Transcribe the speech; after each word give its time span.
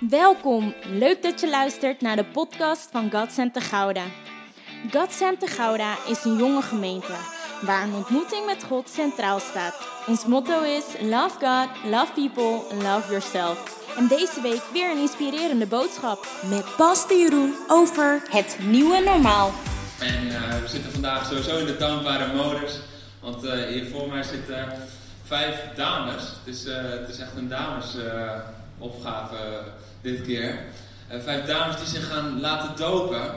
Welkom, 0.00 0.74
leuk 0.84 1.22
dat 1.22 1.40
je 1.40 1.48
luistert 1.48 2.00
naar 2.00 2.16
de 2.16 2.24
podcast 2.24 2.88
van 2.90 3.10
God 3.10 3.32
Center 3.32 3.62
Gouda. 3.62 4.04
God 4.90 5.12
Center 5.12 5.48
Gouda 5.48 5.96
is 6.08 6.24
een 6.24 6.36
jonge 6.36 6.62
gemeente 6.62 7.12
waar 7.62 7.82
een 7.82 7.94
ontmoeting 7.94 8.46
met 8.46 8.64
God 8.64 8.88
centraal 8.88 9.40
staat. 9.40 9.88
Ons 10.06 10.26
motto 10.26 10.62
is 10.62 10.84
Love 11.00 11.38
God, 11.38 11.68
Love 11.90 12.12
People, 12.14 12.60
Love 12.74 13.10
Yourself. 13.10 13.86
En 13.96 14.08
deze 14.08 14.40
week 14.42 14.62
weer 14.72 14.90
een 14.90 15.00
inspirerende 15.00 15.66
boodschap 15.66 16.26
met 16.48 16.76
Pastor 16.76 17.16
Jeroen 17.16 17.54
over 17.68 18.22
het 18.30 18.58
nieuwe 18.62 19.00
normaal. 19.00 19.52
En 20.00 20.28
eh, 20.28 20.60
we 20.60 20.68
zitten 20.68 20.92
vandaag 20.92 21.26
sowieso 21.26 21.58
in 21.58 21.66
de 21.66 21.76
dankbare 21.76 22.34
modus. 22.34 22.80
Want 23.20 23.44
eh, 23.44 23.66
hier 23.66 23.86
voor 23.86 24.08
mij 24.08 24.22
zitten 24.22 24.68
vijf 25.24 25.74
dames. 25.74 26.22
Het 26.22 26.54
is, 26.54 26.64
eh, 26.64 26.82
het 26.82 27.08
is 27.08 27.18
echt 27.18 27.36
een 27.36 27.48
damesopgave 27.48 28.46
dit 30.00 30.22
keer. 30.22 30.58
vijf 31.08 31.44
dames 31.44 31.76
die 31.76 31.86
zich 31.86 32.08
gaan 32.08 32.40
laten 32.40 32.76
dopen. 32.76 33.30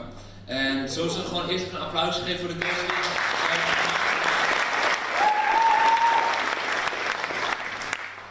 En 0.44 0.88
zullen 0.88 1.10
ze 1.10 1.20
gewoon 1.20 1.48
eerst 1.48 1.72
een 1.72 1.78
applaus 1.78 2.16
geven 2.16 2.38
voor 2.38 2.48
de 2.48 2.58
keuze? 2.58 2.84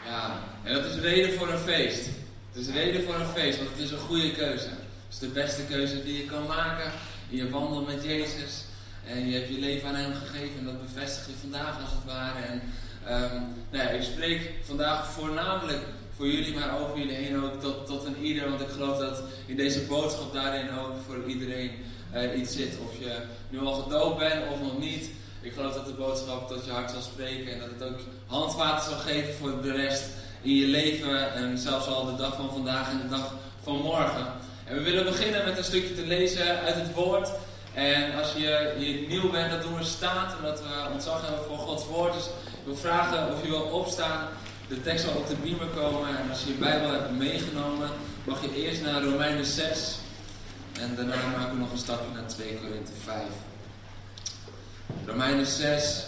Ja, 0.05 0.39
en 0.63 0.73
dat 0.73 0.85
is 0.85 0.95
reden 0.95 1.37
voor 1.37 1.49
een 1.49 1.59
feest. 1.59 2.05
Het 2.51 2.67
is 2.67 2.73
reden 2.73 3.03
voor 3.03 3.15
een 3.15 3.27
feest, 3.27 3.57
want 3.57 3.69
het 3.69 3.79
is 3.79 3.91
een 3.91 3.97
goede 3.97 4.31
keuze. 4.31 4.67
Het 4.67 5.09
is 5.09 5.19
de 5.19 5.27
beste 5.27 5.63
keuze 5.63 6.03
die 6.03 6.17
je 6.17 6.25
kan 6.25 6.45
maken. 6.45 6.91
Je 7.29 7.49
wandelt 7.49 7.87
met 7.87 8.03
Jezus 8.03 8.63
en 9.07 9.29
je 9.29 9.37
hebt 9.37 9.49
je 9.49 9.59
leven 9.59 9.89
aan 9.89 9.95
Hem 9.95 10.13
gegeven 10.13 10.57
en 10.57 10.65
dat 10.65 10.81
bevestig 10.81 11.25
je 11.25 11.33
vandaag 11.41 11.81
als 11.81 11.91
het 11.91 12.05
ware. 12.05 12.39
En 12.39 12.61
um, 13.09 13.53
nou 13.71 13.87
ik 13.87 14.03
spreek 14.03 14.51
vandaag 14.65 15.11
voornamelijk 15.11 15.81
voor 16.15 16.27
jullie, 16.27 16.53
maar 16.53 16.79
over 16.79 16.97
jullie 16.97 17.15
heen 17.15 17.43
ook 17.43 17.61
tot, 17.61 17.85
tot 17.85 18.05
een 18.05 18.17
ieder. 18.21 18.49
Want 18.49 18.61
ik 18.61 18.69
geloof 18.69 18.97
dat 18.97 19.23
in 19.45 19.55
deze 19.55 19.81
boodschap 19.81 20.33
daarin 20.33 20.69
ook 20.71 20.93
voor 21.07 21.25
iedereen 21.27 21.71
uh, 22.13 22.39
iets 22.39 22.55
zit. 22.55 22.77
Of 22.83 22.99
je 22.99 23.15
nu 23.49 23.59
al 23.59 23.73
gedoopt 23.73 24.19
bent 24.19 24.43
of 24.51 24.61
nog 24.61 24.79
niet. 24.79 25.09
Ik 25.41 25.53
geloof 25.53 25.73
dat 25.73 25.85
de 25.85 25.93
boodschap 25.93 26.47
tot 26.47 26.65
je 26.65 26.71
hart 26.71 26.91
zal 26.91 27.01
spreken 27.01 27.53
en 27.53 27.59
dat 27.59 27.69
het 27.69 27.83
ook 27.83 27.99
handvaten 28.25 28.89
zal 28.89 28.99
geven 28.99 29.33
voor 29.33 29.61
de 29.61 29.71
rest 29.71 30.09
in 30.41 30.55
je 30.55 30.67
leven. 30.67 31.33
En 31.33 31.57
zelfs 31.57 31.87
al 31.87 32.05
de 32.05 32.15
dag 32.15 32.35
van 32.35 32.49
vandaag 32.49 32.89
en 32.89 33.01
de 33.01 33.07
dag 33.07 33.33
van 33.63 33.75
morgen. 33.75 34.27
En 34.65 34.75
we 34.75 34.81
willen 34.81 35.03
beginnen 35.03 35.45
met 35.45 35.57
een 35.57 35.63
stukje 35.63 35.95
te 35.95 36.05
lezen 36.05 36.59
uit 36.59 36.75
het 36.75 36.93
woord. 36.93 37.29
En 37.73 38.13
als 38.19 38.33
je, 38.33 39.05
nieuw 39.09 39.31
bent, 39.31 39.51
dat 39.51 39.61
doen 39.61 39.77
we 39.77 39.83
staan, 39.83 40.35
omdat 40.37 40.59
we 40.59 40.89
ontzag 40.93 41.21
hebben 41.21 41.45
voor 41.45 41.57
Gods 41.57 41.85
woord. 41.85 42.13
Dus 42.13 42.25
ik 42.25 42.65
wil 42.65 42.75
vragen 42.75 43.33
of 43.33 43.43
je 43.43 43.49
wil 43.49 43.61
opstaan. 43.61 44.27
De 44.67 44.81
tekst 44.81 45.05
zal 45.05 45.13
op 45.13 45.27
de 45.27 45.35
beamer 45.35 45.67
komen. 45.67 46.17
En 46.17 46.29
als 46.29 46.43
je 46.43 46.47
je 46.47 46.53
Bijbel 46.57 46.91
hebt 46.91 47.17
meegenomen, 47.17 47.89
mag 48.23 48.41
je 48.41 48.63
eerst 48.63 48.81
naar 48.81 49.03
Romeinen 49.03 49.45
6. 49.45 49.97
En 50.79 50.95
daarna 50.95 51.15
maken 51.37 51.53
we 51.53 51.59
nog 51.59 51.71
een 51.71 51.77
stapje 51.77 52.13
naar 52.13 52.27
2 52.27 52.55
Korinthe 52.55 52.91
5. 53.03 53.21
Romeinen 55.05 55.45
6, 55.45 56.03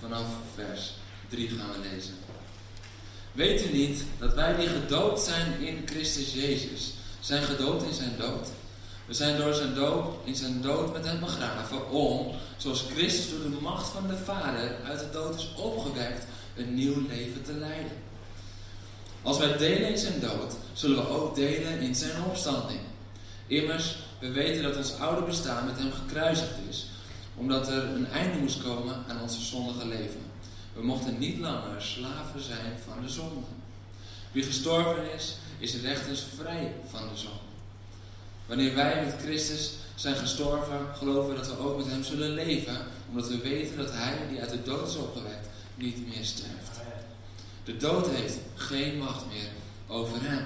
vanaf 0.00 0.26
vers 0.54 0.94
3 1.28 1.48
gaan 1.48 1.72
we 1.72 1.88
lezen. 1.92 2.14
Weet 3.32 3.66
u 3.66 3.72
niet 3.72 4.04
dat 4.18 4.34
wij 4.34 4.56
die 4.56 4.68
gedoopt 4.68 5.20
zijn 5.20 5.60
in 5.60 5.82
Christus 5.86 6.34
Jezus, 6.34 6.94
zijn 7.20 7.42
gedoopt 7.42 7.82
in 7.82 7.92
zijn 7.92 8.16
dood? 8.18 8.48
We 9.08 9.14
zijn 9.14 9.36
door 9.36 9.54
zijn 9.54 9.74
dood 9.74 10.06
in 10.24 10.36
zijn 10.36 10.60
dood 10.60 10.92
met 10.92 11.04
hem 11.04 11.20
begraven 11.20 11.90
om, 11.90 12.34
zoals 12.56 12.86
Christus 12.94 13.30
door 13.30 13.50
de 13.50 13.60
macht 13.60 13.88
van 13.88 14.08
de 14.08 14.16
Vader 14.16 14.76
uit 14.84 14.98
de 14.98 15.10
dood 15.12 15.34
is 15.34 15.54
opgewekt, 15.56 16.26
een 16.56 16.74
nieuw 16.74 17.06
leven 17.08 17.42
te 17.42 17.52
leiden. 17.52 17.92
Als 19.22 19.38
wij 19.38 19.56
delen 19.56 19.90
in 19.90 19.98
zijn 19.98 20.20
dood, 20.20 20.54
zullen 20.72 20.96
we 20.96 21.08
ook 21.08 21.34
delen 21.34 21.80
in 21.80 21.94
zijn 21.94 22.24
opstanding. 22.24 22.80
Immers, 23.46 23.96
we 24.18 24.30
weten 24.30 24.62
dat 24.62 24.76
ons 24.76 24.98
oude 24.98 25.26
bestaan 25.26 25.66
met 25.66 25.78
hem 25.78 25.92
gekruisigd 25.92 26.54
is, 26.68 26.86
omdat 27.36 27.68
er 27.68 27.84
een 27.84 28.10
einde 28.10 28.38
moest 28.38 28.62
komen 28.62 29.04
aan 29.08 29.20
onze 29.22 29.40
zondige 29.40 29.86
leven. 29.86 30.22
We 30.74 30.84
mochten 30.84 31.18
niet 31.18 31.38
langer 31.38 31.82
slaven 31.82 32.42
zijn 32.42 32.78
van 32.88 33.02
de 33.02 33.08
zonde. 33.08 33.46
Wie 34.32 34.42
gestorven 34.42 35.14
is, 35.14 35.36
is 35.58 35.80
rechtens 35.80 36.26
vrij 36.36 36.74
van 36.90 37.02
de 37.12 37.16
zonde. 37.16 37.47
Wanneer 38.48 38.74
wij 38.74 39.04
met 39.04 39.14
Christus 39.22 39.72
zijn 39.94 40.16
gestorven, 40.16 40.86
geloven 40.94 41.30
we 41.30 41.36
dat 41.36 41.46
we 41.46 41.58
ook 41.58 41.76
met 41.76 41.86
Hem 41.86 42.04
zullen 42.04 42.30
leven, 42.30 42.76
omdat 43.10 43.28
we 43.28 43.38
weten 43.38 43.76
dat 43.76 43.90
Hij, 43.92 44.16
die 44.30 44.40
uit 44.40 44.50
de 44.50 44.62
dood 44.62 44.88
is 44.88 44.96
opgewekt, 44.96 45.48
niet 45.74 46.06
meer 46.08 46.24
sterft. 46.24 46.80
De 47.64 47.76
dood 47.76 48.08
heeft 48.08 48.38
geen 48.54 48.98
macht 48.98 49.24
meer 49.26 49.48
over 49.86 50.16
Hem. 50.20 50.44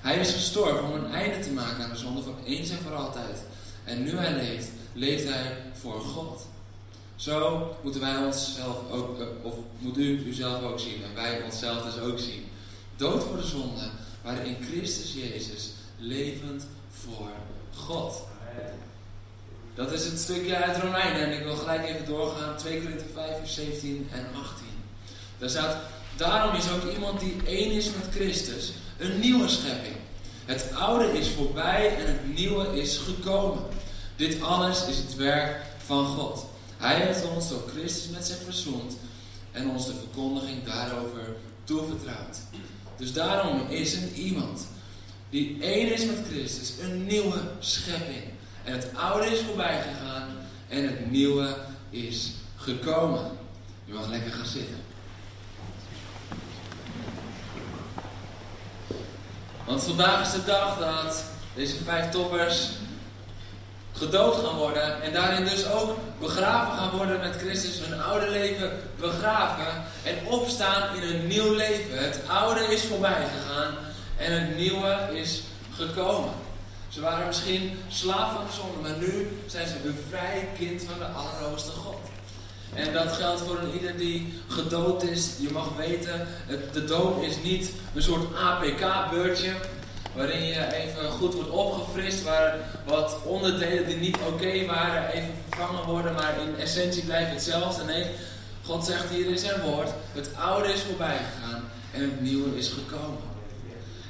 Hij 0.00 0.18
is 0.18 0.32
gestorven 0.32 0.84
om 0.84 0.92
een 0.92 1.12
einde 1.12 1.38
te 1.38 1.52
maken 1.52 1.84
aan 1.84 1.90
de 1.90 1.96
zonde 1.96 2.22
van 2.22 2.36
eens 2.44 2.70
en 2.70 2.78
voor 2.78 2.94
altijd. 2.94 3.38
En 3.84 4.02
nu 4.02 4.16
Hij 4.16 4.32
leeft, 4.32 4.68
leeft 4.92 5.28
Hij 5.28 5.56
voor 5.72 6.00
God. 6.00 6.46
Zo 7.16 7.68
moeten 7.82 8.00
wij 8.00 8.16
onszelf 8.16 8.90
ook, 8.90 9.20
eh, 9.20 9.26
of 9.42 9.54
moet 9.78 9.98
u 9.98 10.26
uzelf 10.26 10.62
ook 10.62 10.78
zien, 10.78 11.04
en 11.04 11.14
wij 11.14 11.42
onszelf 11.42 11.82
dus 11.82 11.98
ook 11.98 12.18
zien. 12.18 12.44
Dood 12.96 13.22
voor 13.22 13.36
de 13.36 13.46
zonde, 13.46 13.90
waarin 14.22 14.56
Christus 14.70 15.12
Jezus 15.12 15.70
levend 15.98 16.66
voor 17.04 17.28
God. 17.74 18.28
Dat 19.74 19.92
is 19.92 20.04
het 20.04 20.18
stukje 20.18 20.56
uit 20.56 20.82
Romeinen. 20.82 21.24
En 21.24 21.32
ik 21.38 21.44
wil 21.44 21.56
gelijk 21.56 21.88
even 21.88 22.06
doorgaan. 22.06 22.56
2 22.56 22.80
Korinthe 22.80 23.04
5, 23.14 23.38
vers 23.38 23.54
17 23.54 24.08
en 24.12 24.26
18. 24.34 24.66
Daar 25.38 25.48
staat, 25.48 25.76
daarom 26.16 26.54
is 26.54 26.70
ook 26.70 26.92
iemand 26.92 27.20
die 27.20 27.36
één 27.46 27.70
is 27.70 27.86
met 27.86 28.14
Christus, 28.14 28.72
een 28.98 29.20
nieuwe 29.20 29.48
schepping. 29.48 29.96
Het 30.44 30.70
oude 30.74 31.18
is 31.18 31.28
voorbij 31.28 31.96
en 31.96 32.06
het 32.06 32.34
nieuwe 32.34 32.80
is 32.80 32.98
gekomen. 32.98 33.62
Dit 34.16 34.42
alles 34.42 34.86
is 34.86 34.96
het 34.96 35.16
werk 35.16 35.60
van 35.84 36.06
God. 36.06 36.46
Hij 36.76 36.96
heeft 37.00 37.24
ons 37.24 37.48
door 37.48 37.62
Christus 37.74 38.08
met 38.08 38.26
zich 38.26 38.38
verzoend 38.44 38.96
en 39.52 39.70
ons 39.70 39.86
de 39.86 39.94
verkondiging 39.94 40.64
daarover 40.64 41.36
toevertrouwd. 41.64 42.38
Dus 42.96 43.12
daarom 43.12 43.68
is 43.68 43.92
er 43.92 44.12
iemand 44.12 44.66
die 45.30 45.58
één 45.60 45.92
is 45.92 46.06
met 46.06 46.18
Christus, 46.30 46.72
een 46.80 47.06
nieuwe 47.06 47.40
schepping. 47.58 48.24
En 48.64 48.72
het 48.72 48.88
oude 48.94 49.26
is 49.26 49.40
voorbij 49.40 49.82
gegaan 49.82 50.28
en 50.68 50.82
het 50.82 51.10
nieuwe 51.10 51.56
is 51.90 52.30
gekomen. 52.56 53.30
Je 53.84 53.92
mag 53.92 54.08
lekker 54.08 54.32
gaan 54.32 54.46
zitten. 54.46 54.76
Want 59.64 59.82
vandaag 59.82 60.26
is 60.26 60.32
de 60.32 60.44
dag 60.44 60.78
dat 60.78 61.24
deze 61.54 61.76
vijf 61.84 62.10
toppers 62.10 62.68
gedood 63.92 64.34
gaan 64.44 64.56
worden 64.56 65.02
en 65.02 65.12
daarin 65.12 65.44
dus 65.44 65.66
ook 65.66 65.96
begraven 66.20 66.78
gaan 66.78 66.90
worden 66.90 67.20
met 67.20 67.36
Christus, 67.36 67.78
hun 67.78 68.02
oude 68.02 68.30
leven 68.30 68.70
begraven 69.00 69.82
en 70.02 70.26
opstaan 70.26 70.96
in 70.96 71.02
een 71.02 71.26
nieuw 71.26 71.54
leven. 71.54 71.98
Het 72.04 72.20
oude 72.26 72.60
is 72.60 72.82
voorbij 72.82 73.26
gegaan 73.38 73.74
en 74.20 74.32
het 74.32 74.56
nieuwe 74.56 75.08
is 75.12 75.42
gekomen. 75.74 76.30
Ze 76.88 77.00
waren 77.00 77.26
misschien 77.26 77.78
slaaf 77.88 78.34
van 78.34 78.44
de 78.46 78.52
zonde, 78.52 78.88
maar 78.88 78.98
nu 78.98 79.28
zijn 79.46 79.68
ze 79.68 79.74
een 79.84 79.98
vrij 80.08 80.48
kind 80.58 80.82
van 80.82 80.98
de 80.98 81.04
Allerhoogste 81.04 81.70
God. 81.70 81.98
En 82.74 82.92
dat 82.92 83.12
geldt 83.12 83.40
voor 83.40 83.58
een 83.58 83.72
ieder 83.72 83.96
die 83.96 84.42
gedood 84.48 85.02
is. 85.02 85.30
Je 85.38 85.50
mag 85.50 85.68
weten, 85.76 86.26
de 86.72 86.84
dood 86.84 87.22
is 87.22 87.34
niet 87.42 87.72
een 87.94 88.02
soort 88.02 88.36
APK-beurtje 88.36 89.52
waarin 90.14 90.44
je 90.44 90.74
even 90.74 91.10
goed 91.10 91.34
wordt 91.34 91.50
opgefrist, 91.50 92.22
waar 92.22 92.56
wat 92.86 93.18
onderdelen 93.24 93.86
die 93.86 93.96
niet 93.96 94.18
oké 94.28 94.66
waren 94.66 95.08
even 95.12 95.34
vervangen 95.48 95.84
worden, 95.84 96.14
maar 96.14 96.34
in 96.40 96.56
essentie 96.56 97.04
blijft 97.04 97.30
hetzelfde. 97.30 97.84
Nee, 97.84 98.06
God 98.64 98.84
zegt 98.84 99.10
hier 99.10 99.26
in 99.26 99.38
zijn 99.38 99.60
woord, 99.60 99.90
het 100.12 100.30
oude 100.36 100.72
is 100.72 100.80
voorbij 100.80 101.16
gegaan 101.16 101.64
en 101.92 102.00
het 102.00 102.20
nieuwe 102.20 102.58
is 102.58 102.68
gekomen. 102.68 103.29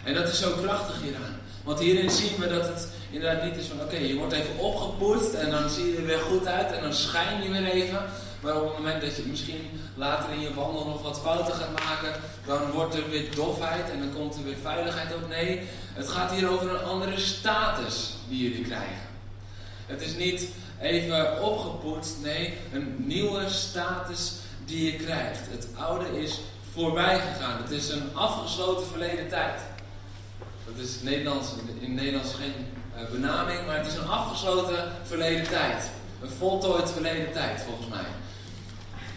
En 0.04 0.14
dat 0.14 0.28
is 0.28 0.38
zo 0.38 0.50
krachtig 0.62 1.02
hieraan. 1.02 1.40
Want 1.64 1.78
hierin 1.78 2.10
zien 2.10 2.36
we 2.38 2.48
dat 2.48 2.66
het 2.66 2.88
inderdaad 3.10 3.44
niet 3.44 3.56
is 3.56 3.66
van 3.66 3.80
oké, 3.80 3.96
je 3.96 4.16
wordt 4.16 4.32
even 4.32 4.58
opgepoetst 4.58 5.34
en 5.34 5.50
dan 5.50 5.70
zie 5.70 5.90
je 5.90 5.96
er 5.96 6.06
weer 6.06 6.18
goed 6.18 6.46
uit 6.46 6.72
en 6.72 6.82
dan 6.82 6.94
schijn 6.94 7.42
je 7.42 7.50
weer 7.50 7.64
even. 7.64 8.00
Maar 8.40 8.56
op 8.56 8.68
het 8.68 8.78
moment 8.78 9.00
dat 9.00 9.16
je 9.16 9.22
misschien 9.26 9.80
later 9.94 10.32
in 10.32 10.40
je 10.40 10.54
wandel 10.54 10.84
nog 10.84 11.02
wat 11.02 11.20
fouten 11.20 11.54
gaat 11.54 11.84
maken, 11.84 12.20
dan 12.46 12.70
wordt 12.70 12.94
er 12.94 13.10
weer 13.10 13.34
dofheid 13.34 13.90
en 13.90 13.98
dan 13.98 14.12
komt 14.14 14.36
er 14.36 14.44
weer 14.44 14.56
veiligheid 14.62 15.14
op. 15.14 15.28
Nee, 15.28 15.60
het 15.92 16.08
gaat 16.08 16.30
hier 16.30 16.50
over 16.50 16.70
een 16.70 16.84
andere 16.84 17.20
status 17.20 18.14
die 18.28 18.50
jullie 18.50 18.64
krijgen. 18.64 19.08
Het 19.86 20.02
is 20.02 20.16
niet 20.16 20.48
even 20.80 21.42
opgepoetst, 21.42 22.16
nee, 22.22 22.58
een 22.72 22.94
nieuwe 22.98 23.48
status 23.48 24.32
die 24.64 24.92
je 24.92 25.04
krijgt. 25.04 25.40
Het 25.50 25.68
oude 25.76 26.22
is 26.22 26.40
voorbij 26.72 27.20
gegaan. 27.20 27.62
Het 27.62 27.70
is 27.70 27.88
een 27.88 28.10
afgesloten 28.14 28.86
verleden 28.86 29.28
tijd. 29.28 29.60
Dat 30.76 30.84
is 30.84 31.02
Nederlands, 31.02 31.48
in 31.80 31.94
Nederlands 31.94 32.34
geen 32.34 32.54
uh, 32.96 33.10
benaming, 33.10 33.66
maar 33.66 33.76
het 33.76 33.86
is 33.86 33.94
een 33.94 34.08
afgesloten 34.08 34.92
verleden 35.02 35.48
tijd. 35.48 35.90
Een 36.22 36.30
voltooid 36.38 36.90
verleden 36.90 37.32
tijd, 37.32 37.60
volgens 37.60 37.88
mij. 37.88 38.06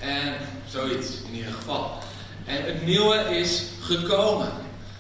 En 0.10 0.36
zoiets, 0.70 1.08
in 1.28 1.34
ieder 1.36 1.54
geval. 1.54 1.98
En 2.46 2.66
het 2.66 2.86
nieuwe 2.86 3.38
is 3.40 3.64
gekomen. 3.82 4.52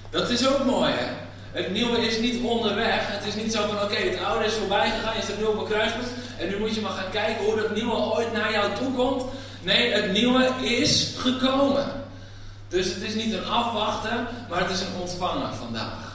Dat 0.09 0.29
is 0.29 0.47
ook 0.47 0.63
mooi, 0.65 0.91
hè? 0.91 1.05
Het 1.51 1.71
nieuwe 1.71 1.97
is 1.97 2.19
niet 2.19 2.43
onderweg. 2.43 3.07
Het 3.07 3.25
is 3.25 3.35
niet 3.35 3.53
zo 3.53 3.67
van 3.67 3.81
oké, 3.81 3.95
het 3.95 4.23
oude 4.23 4.45
is 4.45 4.53
voorbij 4.53 4.89
gegaan, 4.89 5.15
je 5.15 5.21
staat 5.21 5.37
nu 5.37 5.43
op 5.43 5.59
een 5.59 5.67
kruispunt. 5.67 6.07
En 6.37 6.47
nu 6.47 6.59
moet 6.59 6.75
je 6.75 6.81
maar 6.81 6.91
gaan 6.91 7.11
kijken 7.11 7.45
hoe 7.45 7.55
dat 7.55 7.75
nieuwe 7.75 7.95
ooit 7.95 8.33
naar 8.33 8.51
jou 8.51 8.75
toe 8.75 8.93
komt. 8.93 9.23
Nee, 9.61 9.93
het 9.93 10.11
nieuwe 10.11 10.45
is 10.61 11.13
gekomen. 11.17 11.85
Dus 12.67 12.93
het 12.93 13.03
is 13.03 13.15
niet 13.15 13.33
een 13.33 13.45
afwachten, 13.45 14.27
maar 14.49 14.59
het 14.59 14.71
is 14.71 14.81
een 14.81 15.01
ontvangen 15.01 15.55
vandaag. 15.55 16.12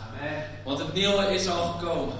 Want 0.64 0.78
het 0.78 0.94
nieuwe 0.94 1.34
is 1.34 1.48
al 1.48 1.62
gekomen. 1.62 2.14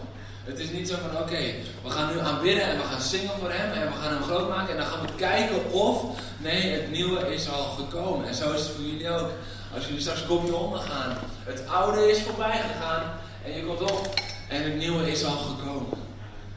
Het 0.44 0.58
is 0.58 0.70
niet 0.70 0.88
zo 0.88 0.94
van 1.08 1.20
oké, 1.22 1.40
we 1.84 1.90
gaan 1.90 2.14
nu 2.14 2.20
aanbidden 2.20 2.64
en 2.64 2.76
we 2.76 2.82
gaan 2.82 3.00
zingen 3.00 3.30
voor 3.40 3.50
hem 3.50 3.72
en 3.72 3.88
we 3.88 3.96
gaan 4.00 4.12
hem 4.12 4.22
groot 4.22 4.48
maken 4.48 4.70
en 4.70 4.76
dan 4.76 4.86
gaan 4.86 5.06
we 5.06 5.14
kijken 5.16 5.72
of. 5.72 6.04
Nee, 6.38 6.72
het 6.72 6.90
nieuwe 6.90 7.34
is 7.34 7.48
al 7.48 7.64
gekomen. 7.64 8.26
En 8.28 8.34
zo 8.34 8.52
is 8.52 8.60
het 8.60 8.70
voor 8.70 8.84
jullie 8.84 9.10
ook. 9.10 9.30
Als 9.74 9.84
jullie 9.86 10.00
straks 10.00 10.26
kopje 10.26 10.54
ondergaan. 10.54 11.16
Het 11.44 11.66
oude 11.66 12.10
is 12.10 12.22
voorbij 12.22 12.60
gegaan 12.72 13.02
en 13.44 13.52
je 13.52 13.64
komt 13.64 13.80
op 13.80 14.14
en 14.48 14.62
het 14.62 14.76
nieuwe 14.76 15.10
is 15.10 15.24
al 15.24 15.36
gekomen. 15.36 15.98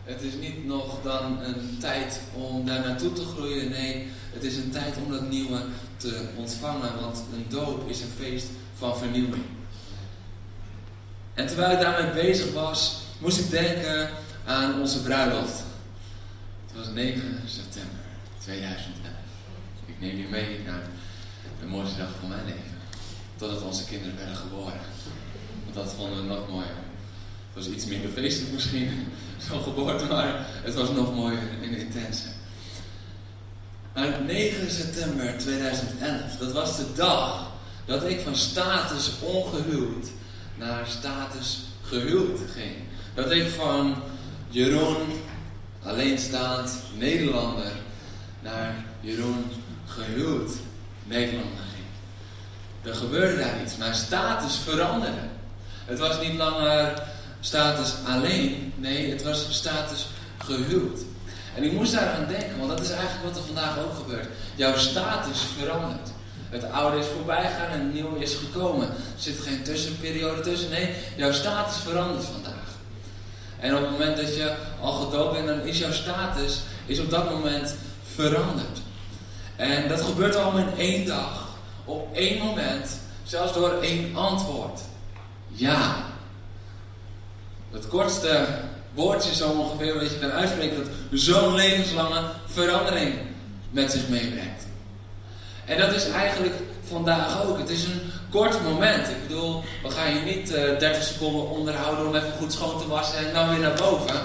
Het 0.04 0.22
is 0.22 0.34
niet 0.34 0.66
nog 0.66 1.02
dan 1.04 1.44
een 1.44 1.78
tijd 1.80 2.22
om 2.34 2.66
daar 2.66 2.80
naartoe 2.80 3.14
te 3.14 3.26
groeien. 3.36 3.70
Nee, 3.70 4.12
het 4.34 4.44
is 4.44 4.56
een 4.56 4.72
tijd 4.72 4.96
om 5.06 5.12
dat 5.12 5.30
nieuwe 5.30 5.62
te 5.98 6.22
ontvangen. 6.36 7.02
Want 7.02 7.24
een 7.34 7.46
doop 7.50 7.90
is 7.90 8.02
een 8.02 8.14
feest 8.18 8.48
van 8.78 8.98
vernieuwing. 8.98 9.44
En 11.42 11.48
terwijl 11.48 11.72
ik 11.72 11.80
daarmee 11.80 12.24
bezig 12.24 12.54
was, 12.54 12.96
moest 13.20 13.40
ik 13.40 13.50
denken 13.50 14.10
aan 14.46 14.80
onze 14.80 15.02
bruiloft. 15.02 15.64
Het 16.68 16.76
was 16.76 16.88
9 16.88 17.40
september 17.46 18.00
2011. 18.40 19.14
Ik 19.86 20.00
neem 20.00 20.18
je 20.18 20.28
mee 20.30 20.60
naar 20.66 20.82
de 21.60 21.66
mooiste 21.66 21.98
dag 21.98 22.10
van 22.20 22.30
mijn 22.30 22.46
leven. 22.46 22.78
Totdat 23.36 23.62
onze 23.62 23.86
kinderen 23.86 24.18
werden 24.18 24.36
geboren. 24.36 24.80
Want 25.64 25.76
dat 25.76 25.94
vonden 25.94 26.22
we 26.22 26.28
nog 26.28 26.50
mooier. 26.50 26.76
Het 27.54 27.66
was 27.66 27.68
iets 27.68 27.86
minder 27.86 28.10
feestelijk 28.10 28.54
misschien, 28.54 28.90
zo'n 29.50 29.64
geboorte, 29.64 30.06
maar 30.06 30.46
het 30.64 30.74
was 30.74 30.90
nog 30.90 31.16
mooier 31.16 31.50
en 31.62 31.78
intenser. 31.78 32.32
Maar 33.94 34.22
9 34.22 34.72
september 34.72 35.38
2011, 35.38 36.38
dat 36.40 36.52
was 36.52 36.78
de 36.78 36.94
dag 36.96 37.52
dat 37.86 38.04
ik 38.04 38.20
van 38.20 38.36
status 38.36 39.12
ongehuwd 39.22 40.08
naar 40.62 40.88
status 40.88 41.60
gehuwd 41.84 42.40
ging. 42.54 42.76
Dat 43.14 43.32
ik 43.32 43.50
van 43.50 43.96
Jeroen, 44.50 45.22
alleenstaand 45.84 46.72
Nederlander, 46.98 47.72
naar 48.40 48.76
Jeroen 49.00 49.46
gehuwd 49.86 50.52
Nederlander 51.04 51.64
ging. 51.74 51.86
Er 52.82 52.96
gebeurde 52.96 53.38
daar 53.38 53.62
iets, 53.64 53.78
mijn 53.78 53.96
status 53.96 54.56
veranderde. 54.56 55.30
Het 55.86 56.00
was 56.00 56.22
niet 56.22 56.38
langer 56.38 57.04
status 57.40 57.94
alleen, 58.08 58.74
nee, 58.76 59.12
het 59.12 59.24
was 59.24 59.48
status 59.50 60.08
gehuwd. 60.38 61.00
En 61.56 61.64
ik 61.64 61.72
moest 61.72 61.94
daar 61.94 62.14
aan 62.14 62.28
denken, 62.28 62.58
want 62.58 62.70
dat 62.70 62.80
is 62.80 62.90
eigenlijk 62.90 63.24
wat 63.24 63.38
er 63.38 63.46
vandaag 63.46 63.80
ook 63.80 63.96
gebeurt. 63.96 64.28
Jouw 64.56 64.78
status 64.78 65.42
verandert. 65.58 66.11
Het 66.52 66.72
oude 66.72 66.98
is 66.98 67.06
voorbij 67.16 67.46
gegaan 67.46 67.70
en 67.72 67.80
het 67.80 67.94
nieuwe 67.94 68.20
is 68.20 68.36
gekomen. 68.36 68.88
Er 68.88 68.96
zit 69.18 69.40
geen 69.40 69.64
tussenperiode 69.64 70.42
tussen. 70.42 70.70
Nee, 70.70 70.94
jouw 71.16 71.32
status 71.32 71.78
verandert 71.78 72.26
vandaag. 72.26 72.70
En 73.60 73.76
op 73.76 73.82
het 73.82 73.92
moment 73.92 74.18
dat 74.18 74.36
je 74.36 74.56
al 74.82 74.92
gedoopt 74.92 75.34
bent, 75.34 75.48
dan 75.48 75.62
is 75.62 75.78
jouw 75.78 75.92
status 75.92 76.60
is 76.86 77.00
op 77.00 77.10
dat 77.10 77.32
moment 77.32 77.76
veranderd. 78.14 78.80
En 79.56 79.88
dat 79.88 80.02
gebeurt 80.02 80.36
allemaal 80.36 80.68
in 80.68 80.78
één 80.78 81.06
dag. 81.06 81.48
Op 81.86 82.16
één 82.16 82.38
moment. 82.38 83.00
Zelfs 83.24 83.54
door 83.54 83.82
één 83.82 84.16
antwoord. 84.16 84.82
Ja. 85.48 86.06
Het 87.72 87.88
kortste 87.88 88.48
woordje 88.94 89.36
zo 89.36 89.50
ongeveer 89.50 90.00
wat 90.00 90.10
je 90.12 90.20
kan 90.20 90.32
uitspreken 90.32 90.78
dat 90.78 90.88
zo'n 91.20 91.56
levenslange 91.56 92.24
verandering 92.46 93.16
met 93.70 93.92
zich 93.92 94.08
meebrengt. 94.08 94.70
En 95.66 95.78
dat 95.78 95.94
is 95.94 96.10
eigenlijk 96.10 96.56
vandaag 96.88 97.44
ook. 97.46 97.58
Het 97.58 97.70
is 97.70 97.84
een 97.84 98.02
kort 98.30 98.64
moment. 98.64 99.10
Ik 99.10 99.28
bedoel, 99.28 99.64
we 99.84 99.90
gaan 99.90 100.14
je 100.14 100.22
niet 100.22 100.50
uh, 100.50 100.80
30 100.80 101.04
seconden 101.04 101.50
onderhouden 101.50 102.08
om 102.08 102.16
even 102.16 102.32
goed 102.38 102.54
schoon 102.54 102.80
te 102.80 102.88
wassen 102.88 103.28
en 103.28 103.34
dan 103.34 103.50
weer 103.50 103.60
naar 103.60 103.74
boven. 103.76 104.16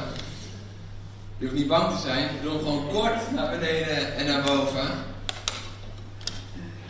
Je 1.39 1.45
hoeft 1.45 1.57
niet 1.57 1.69
bang 1.69 1.95
te 1.95 2.01
zijn. 2.01 2.25
Ik 2.25 2.43
bedoel, 2.43 2.59
gewoon 2.59 2.89
kort 2.93 3.33
naar 3.35 3.51
beneden 3.51 4.17
en 4.17 4.27
naar 4.27 4.43
boven. 4.43 4.89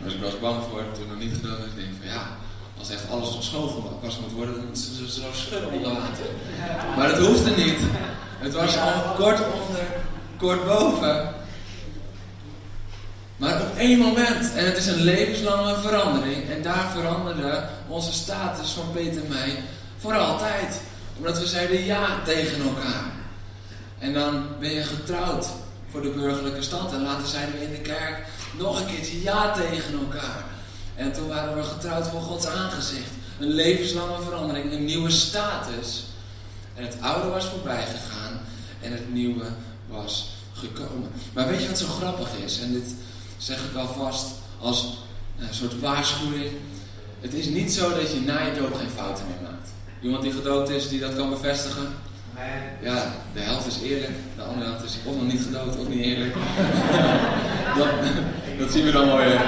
Was 0.03 0.15
ik 0.15 0.25
eens 0.25 0.39
bang 0.39 0.63
voor 0.71 0.83
toen 0.95 1.09
nog 1.09 1.19
niet 1.19 1.35
gedaan 1.35 1.57
Ik 1.57 1.77
denk 1.77 1.89
van 1.99 2.09
ja, 2.09 2.37
als 2.79 2.91
echt 2.91 3.11
alles 3.11 3.35
nog 3.35 3.43
schoongepast 3.43 4.21
moet 4.21 4.33
worden, 4.33 4.55
dan 4.55 4.77
zullen 4.77 5.11
ze 5.11 5.21
zo 5.21 5.27
schudden 5.33 5.73
onder 5.73 5.93
water. 5.93 6.27
Maar 6.97 7.09
dat 7.09 7.27
hoefde 7.27 7.51
niet. 7.51 7.79
Het 8.39 8.55
was 8.55 8.79
al 8.79 9.15
kort 9.17 9.41
onder, 9.41 9.87
kort 10.37 10.67
boven. 10.67 11.35
Maar 13.37 13.61
op 13.61 13.77
één 13.77 13.99
moment, 13.99 14.55
en 14.55 14.65
het 14.65 14.77
is 14.77 14.87
een 14.87 15.03
levenslange 15.03 15.81
verandering, 15.81 16.51
en 16.51 16.63
daar 16.63 16.91
veranderde 16.95 17.69
onze 17.89 18.13
status 18.13 18.71
van 18.71 18.91
Peter 18.93 19.23
en 19.23 19.29
mij 19.29 19.63
voor 19.99 20.15
altijd. 20.15 20.81
Omdat 21.19 21.39
we 21.39 21.47
zeiden 21.47 21.85
ja 21.85 22.23
tegen 22.25 22.63
elkaar. 22.63 23.13
En 23.99 24.13
dan 24.13 24.47
ben 24.61 24.71
je 24.71 24.83
getrouwd 24.83 25.47
voor 25.91 26.03
de 26.03 26.09
burgerlijke 26.09 26.63
stand. 26.63 26.93
En 26.93 27.03
later 27.03 27.29
zeiden 27.29 27.55
we 27.59 27.65
in 27.65 27.71
de 27.71 27.81
kerk 27.81 28.27
nog 28.59 28.81
een 28.81 28.87
keertje 28.87 29.23
ja 29.23 29.53
tegen 29.53 29.99
elkaar. 30.01 30.45
En 30.95 31.13
toen 31.13 31.29
waren 31.29 31.57
we 31.57 31.63
getrouwd 31.63 32.07
voor 32.07 32.21
Gods 32.21 32.47
aangezicht. 32.47 33.11
Een 33.41 33.51
levenslange 33.51 34.23
verandering, 34.23 34.73
een 34.73 34.85
nieuwe 34.85 35.11
status. 35.11 36.05
En 36.75 36.83
het 36.83 36.97
oude 37.01 37.29
was 37.29 37.45
voorbij 37.45 37.85
gegaan 37.87 38.41
en 38.81 38.93
het 38.93 39.13
nieuwe 39.13 39.45
was 39.89 40.37
gekomen. 40.53 41.11
Maar 41.33 41.49
weet 41.49 41.63
je 41.63 41.69
wat 41.69 41.79
zo 41.79 41.87
grappig 41.87 42.29
is? 42.45 42.61
En 42.61 42.73
dit 42.73 42.95
zeg 43.39 43.59
ik 43.59 43.77
alvast 43.77 44.27
als 44.61 44.99
een 45.39 45.55
soort 45.55 45.81
waarschuwing. 45.81 46.51
Het 47.21 47.35
is 47.35 47.47
niet 47.47 47.73
zo 47.73 47.89
dat 47.89 48.13
je 48.13 48.21
na 48.21 48.43
je 48.43 48.61
doop 48.61 48.75
geen 48.75 48.91
fouten 48.97 49.25
meer 49.27 49.51
maakt. 49.51 49.71
Iemand 50.01 50.23
die 50.23 50.33
gedoopt 50.33 50.69
is, 50.69 50.89
die 50.89 51.01
dat 51.01 51.15
kan 51.17 51.31
bevestigen? 51.31 51.87
Nee. 52.37 52.91
Ja, 52.93 53.13
de 53.35 53.41
helft 53.41 53.67
is 53.67 53.81
eerlijk, 53.83 54.13
de 54.37 54.43
andere 54.43 54.71
helft 54.71 54.85
is 54.85 54.97
of 55.05 55.15
nog 55.15 55.33
niet 55.33 55.41
gedoopt 55.41 55.77
of 55.77 55.89
niet 55.89 56.05
eerlijk. 56.05 56.35
dat, 57.79 57.89
dat 58.59 58.73
zien 58.73 58.85
we 58.85 58.93
dan 58.93 59.07
mooi. 59.07 59.39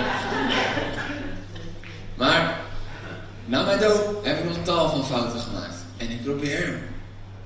Maar 2.15 2.61
na 3.45 3.65
mijn 3.65 3.81
doop 3.81 4.21
heb 4.25 4.39
ik 4.39 4.45
nog 4.45 4.57
tal 4.63 4.89
van 4.89 5.05
fouten 5.05 5.41
gemaakt. 5.41 5.77
En 5.97 6.11
ik 6.11 6.25
probeer 6.25 6.79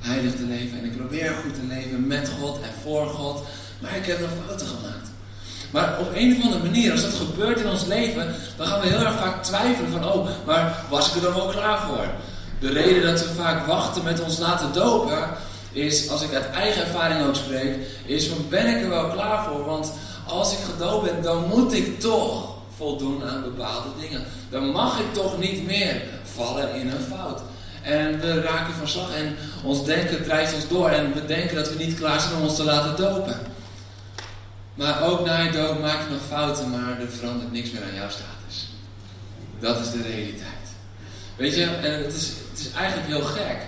heilig 0.01 0.35
te 0.35 0.45
leven 0.45 0.79
en 0.79 0.85
ik 0.85 0.97
probeer 0.97 1.31
goed 1.31 1.55
te 1.55 1.67
leven 1.67 2.07
met 2.07 2.31
God 2.41 2.61
en 2.63 2.71
voor 2.83 3.07
God. 3.07 3.45
Maar 3.81 3.97
ik 3.97 4.07
heb 4.07 4.21
nog 4.21 4.31
fouten 4.47 4.67
gemaakt. 4.67 5.12
Maar 5.73 5.99
op 6.01 6.11
een 6.15 6.37
of 6.37 6.45
andere 6.45 6.63
manier, 6.63 6.93
als 6.93 7.03
dat 7.03 7.13
gebeurt 7.13 7.61
in 7.61 7.69
ons 7.69 7.85
leven, 7.85 8.35
dan 8.57 8.67
gaan 8.67 8.81
we 8.81 8.89
heel 8.89 9.01
erg 9.01 9.19
vaak 9.19 9.43
twijfelen 9.43 9.91
van, 9.91 10.13
oh, 10.13 10.29
maar 10.47 10.85
was 10.91 11.09
ik 11.09 11.15
er 11.15 11.21
dan 11.21 11.35
wel 11.35 11.47
klaar 11.47 11.79
voor? 11.79 12.07
De 12.61 12.73
reden 12.73 13.03
dat 13.03 13.21
we 13.21 13.35
vaak 13.35 13.67
wachten 13.67 14.05
met 14.05 14.21
ons 14.21 14.39
laten 14.39 14.73
dopen, 14.73 15.29
is, 15.73 16.11
als 16.11 16.23
ik 16.23 16.35
uit 16.35 16.51
eigen 16.51 16.83
ervaring 16.85 17.27
ook 17.27 17.35
spreek, 17.35 17.77
is 18.05 18.27
van, 18.27 18.47
ben 18.49 18.67
ik 18.67 18.83
er 18.83 18.89
wel 18.89 19.11
klaar 19.11 19.45
voor? 19.45 19.65
Want 19.65 19.93
als 20.27 20.53
ik 20.53 20.59
gedoopt 20.73 21.05
ben, 21.05 21.23
dan 21.23 21.49
moet 21.49 21.73
ik 21.73 22.01
toch 22.01 22.55
voldoen 22.77 23.25
aan 23.25 23.43
bepaalde 23.43 23.89
dingen. 24.01 24.25
Dan 24.51 24.71
mag 24.71 24.99
ik 24.99 25.15
toch 25.15 25.39
niet 25.39 25.67
meer 25.67 26.03
vallen 26.23 26.75
in 26.75 26.91
een 26.91 27.17
fout. 27.17 27.41
En 27.83 28.21
we 28.21 28.41
raken 28.41 28.75
van 28.75 28.89
slag 28.89 29.15
en 29.15 29.37
ons 29.65 29.85
denken 29.85 30.25
drijft 30.25 30.55
ons 30.55 30.69
door 30.69 30.89
en 30.89 31.13
we 31.15 31.27
denken 31.27 31.57
dat 31.57 31.69
we 31.69 31.85
niet 31.85 31.99
klaar 31.99 32.21
zijn 32.21 32.35
om 32.35 32.43
ons 32.43 32.57
te 32.57 32.65
laten 32.65 32.97
dopen. 32.97 33.52
Maar 34.83 35.03
ook 35.03 35.27
na 35.27 35.41
je 35.41 35.51
dood 35.51 35.81
maak 35.81 36.03
je 36.03 36.15
nog 36.15 36.23
fouten, 36.29 36.71
maar 36.71 37.01
er 37.01 37.11
verandert 37.11 37.53
niks 37.53 37.71
meer 37.71 37.83
aan 37.83 37.95
jouw 37.95 38.09
status. 38.09 38.69
Dat 39.61 39.81
is 39.81 39.91
de 39.91 40.03
realiteit. 40.03 40.67
Weet 41.37 41.55
je, 41.55 41.65
en 41.65 42.03
het 42.05 42.15
is, 42.15 42.33
het 42.51 42.59
is 42.59 42.73
eigenlijk 42.73 43.09
heel 43.09 43.23
gek. 43.23 43.59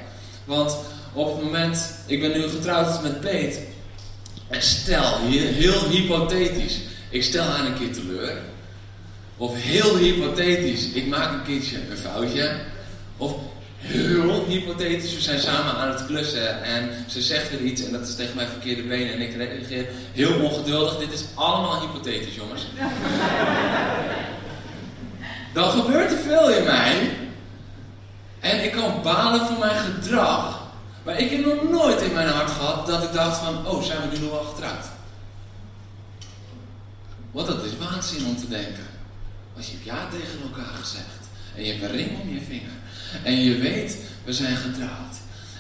Want 0.45 0.77
op 1.13 1.35
het 1.35 1.45
moment, 1.45 1.95
ik 2.07 2.21
ben 2.21 2.31
nu 2.31 2.49
getrouwd 2.49 3.03
met 3.03 3.21
Peet. 3.21 3.61
En 4.49 4.63
stel, 4.63 5.19
heel 5.29 5.89
hypothetisch, 5.89 6.81
ik 7.11 7.23
stel 7.23 7.45
haar 7.45 7.67
een 7.67 7.79
keer 7.79 7.93
teleur. 7.93 8.43
Of 9.37 9.55
heel 9.57 9.97
hypothetisch, 9.97 10.91
ik 10.91 11.07
maak 11.07 11.33
een 11.33 11.45
keertje 11.45 11.77
een 11.91 11.97
foutje. 11.97 12.57
Of 13.17 13.33
heel 13.87 14.45
hypothetisch, 14.47 15.15
we 15.15 15.21
zijn 15.21 15.41
samen 15.41 15.75
aan 15.75 15.89
het 15.89 16.07
klussen 16.07 16.63
en 16.63 16.91
ze 17.07 17.23
zegt 17.23 17.51
weer 17.51 17.61
iets 17.61 17.85
en 17.85 17.93
dat 17.93 18.09
is 18.09 18.15
tegen 18.15 18.37
mijn 18.37 18.49
verkeerde 18.49 18.83
benen 18.83 19.13
en 19.13 19.21
ik 19.21 19.37
reageer 19.37 19.89
heel 20.13 20.41
ongeduldig. 20.41 20.99
Dit 20.99 21.13
is 21.13 21.25
allemaal 21.35 21.81
hypothetisch, 21.81 22.35
jongens. 22.35 22.67
Dan 25.55 25.71
gebeurt 25.71 26.11
er 26.11 26.19
veel 26.19 26.51
in 26.51 26.65
mij 26.65 27.17
en 28.41 28.65
ik 28.65 28.73
kan 28.73 29.03
balen 29.03 29.47
van 29.47 29.59
mijn 29.59 29.77
gedrag. 29.77 30.63
Maar 31.05 31.19
ik 31.19 31.31
heb 31.31 31.45
nog 31.45 31.71
nooit 31.71 32.01
in 32.01 32.13
mijn 32.13 32.29
hart 32.29 32.51
gehad 32.51 32.87
dat 32.87 33.03
ik 33.03 33.13
dacht 33.13 33.39
van, 33.39 33.67
oh, 33.67 33.83
zijn 33.83 33.99
we 34.01 34.17
nu 34.17 34.23
nog 34.23 34.31
wel 34.31 34.45
getrouwd? 34.45 34.87
Want 37.31 37.47
dat 37.47 37.65
is 37.65 37.71
waanzin 37.79 38.27
om 38.27 38.37
te 38.37 38.49
denken. 38.49 38.87
Als 39.57 39.67
je 39.67 39.73
hebt 39.73 39.85
ja 39.85 40.09
tegen 40.11 40.41
elkaar 40.43 40.75
gezegd 40.75 41.24
en 41.57 41.65
je 41.65 41.73
hebt 41.73 41.83
een 41.83 41.97
ring 41.97 42.11
om 42.21 42.35
je 42.35 42.41
vinger 42.49 42.75
en 43.23 43.43
je 43.43 43.59
weet 43.59 43.97
we 44.25 44.33
zijn 44.33 44.57
getrouwd. 44.57 45.15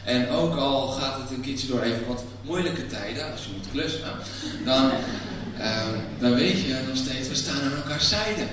En 0.04 0.28
ook 0.28 0.56
al 0.56 0.88
gaat 0.88 1.20
het 1.20 1.30
een 1.30 1.40
keertje 1.40 1.66
door 1.66 1.82
even 1.82 2.06
wat 2.06 2.24
moeilijke 2.42 2.86
tijden, 2.86 3.32
als 3.32 3.44
je 3.44 3.50
moet 3.56 3.70
klussen, 3.70 4.10
dan, 4.64 4.90
ehm, 5.58 5.98
dan 6.18 6.34
weet 6.34 6.60
je 6.60 6.84
nog 6.88 6.96
steeds, 6.96 7.28
we 7.28 7.34
staan 7.34 7.62
aan 7.62 7.76
elkaar 7.76 8.00
zijde. 8.00 8.46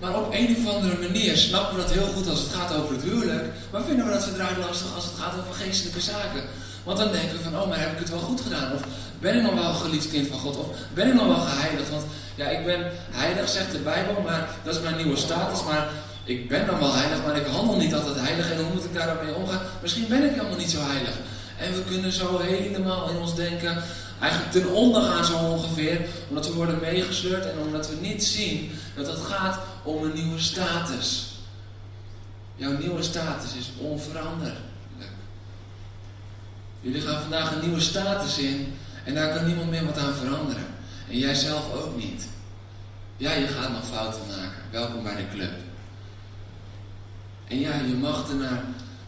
Maar 0.00 0.16
op 0.16 0.34
een 0.34 0.56
of 0.56 0.74
andere 0.74 0.98
manier 0.98 1.36
snappen 1.36 1.76
we 1.76 1.82
dat 1.82 1.92
heel 1.92 2.06
goed 2.06 2.28
als 2.28 2.38
het 2.38 2.52
gaat 2.52 2.74
over 2.74 2.94
het 2.94 3.04
huwelijk, 3.04 3.52
maar 3.72 3.84
vinden 3.84 4.06
we 4.06 4.12
dat 4.12 4.24
verdraaid 4.24 4.56
lastig 4.56 4.94
als 4.94 5.04
het 5.04 5.14
gaat 5.18 5.38
over 5.38 5.54
geestelijke 5.54 6.00
zaken. 6.00 6.42
Want 6.84 6.98
dan 6.98 7.12
denken 7.12 7.36
we 7.36 7.42
van, 7.42 7.60
oh, 7.60 7.68
maar 7.68 7.80
heb 7.80 7.92
ik 7.92 7.98
het 7.98 8.10
wel 8.10 8.18
goed 8.18 8.40
gedaan? 8.40 8.72
Of 8.72 8.82
ben 9.22 9.36
ik 9.36 9.42
nog 9.42 9.54
wel 9.54 9.74
geliefd 9.74 10.10
kind 10.10 10.28
van 10.28 10.38
God? 10.38 10.56
Of 10.56 10.66
ben 10.94 11.08
ik 11.08 11.14
nog 11.14 11.26
wel 11.26 11.44
geheiligd? 11.46 11.90
Want 11.90 12.04
ja, 12.34 12.46
ik 12.46 12.64
ben 12.64 12.92
heilig, 13.10 13.48
zegt 13.48 13.72
de 13.72 13.78
Bijbel, 13.78 14.22
maar 14.22 14.48
dat 14.64 14.74
is 14.74 14.80
mijn 14.80 14.96
nieuwe 14.96 15.16
status. 15.16 15.64
Maar 15.64 15.88
ik 16.24 16.48
ben 16.48 16.66
dan 16.66 16.78
wel 16.78 16.94
heilig, 16.94 17.24
maar 17.24 17.36
ik 17.36 17.46
handel 17.46 17.76
niet 17.76 17.94
altijd 17.94 18.20
heilig. 18.20 18.50
En 18.50 18.56
hoe 18.56 18.72
moet 18.74 18.84
ik 18.84 18.94
daar 18.94 19.16
mee 19.24 19.34
omgaan? 19.34 19.60
Misschien 19.82 20.08
ben 20.08 20.24
ik 20.24 20.30
helemaal 20.30 20.56
niet 20.56 20.70
zo 20.70 20.80
heilig. 20.80 21.14
En 21.58 21.74
we 21.74 21.84
kunnen 21.84 22.12
zo 22.12 22.38
helemaal 22.38 23.10
in 23.10 23.16
ons 23.16 23.34
denken, 23.34 23.82
eigenlijk 24.20 24.52
ten 24.52 24.68
onder 24.72 25.02
gaan 25.02 25.24
zo 25.24 25.36
ongeveer. 25.36 26.00
Omdat 26.28 26.46
we 26.46 26.52
worden 26.52 26.78
meegesleurd 26.80 27.44
en 27.44 27.58
omdat 27.58 27.88
we 27.88 27.96
niet 28.00 28.24
zien 28.24 28.70
dat 28.96 29.06
het 29.06 29.18
gaat 29.18 29.58
om 29.82 30.02
een 30.04 30.14
nieuwe 30.14 30.40
status. 30.40 31.26
Jouw 32.56 32.78
nieuwe 32.78 33.02
status 33.02 33.54
is 33.54 33.70
onveranderlijk. 33.78 34.56
Jullie 36.80 37.00
gaan 37.00 37.20
vandaag 37.20 37.52
een 37.52 37.60
nieuwe 37.60 37.80
status 37.80 38.38
in 38.38 38.74
en 39.04 39.14
daar 39.14 39.34
kan 39.34 39.46
niemand 39.46 39.70
meer 39.70 39.84
wat 39.84 39.98
aan 39.98 40.14
veranderen. 40.14 40.66
En 41.08 41.18
jij 41.18 41.34
zelf 41.34 41.72
ook 41.72 41.96
niet. 41.96 42.28
Ja, 43.16 43.32
je 43.32 43.46
gaat 43.46 43.72
nog 43.72 43.86
fouten 43.86 44.26
maken. 44.26 44.62
Welkom 44.70 45.02
bij 45.02 45.16
de 45.16 45.28
club. 45.34 45.52
En 47.48 47.58
ja, 47.58 47.74
je 47.76 47.94
mag 47.94 48.28
er 48.28 48.34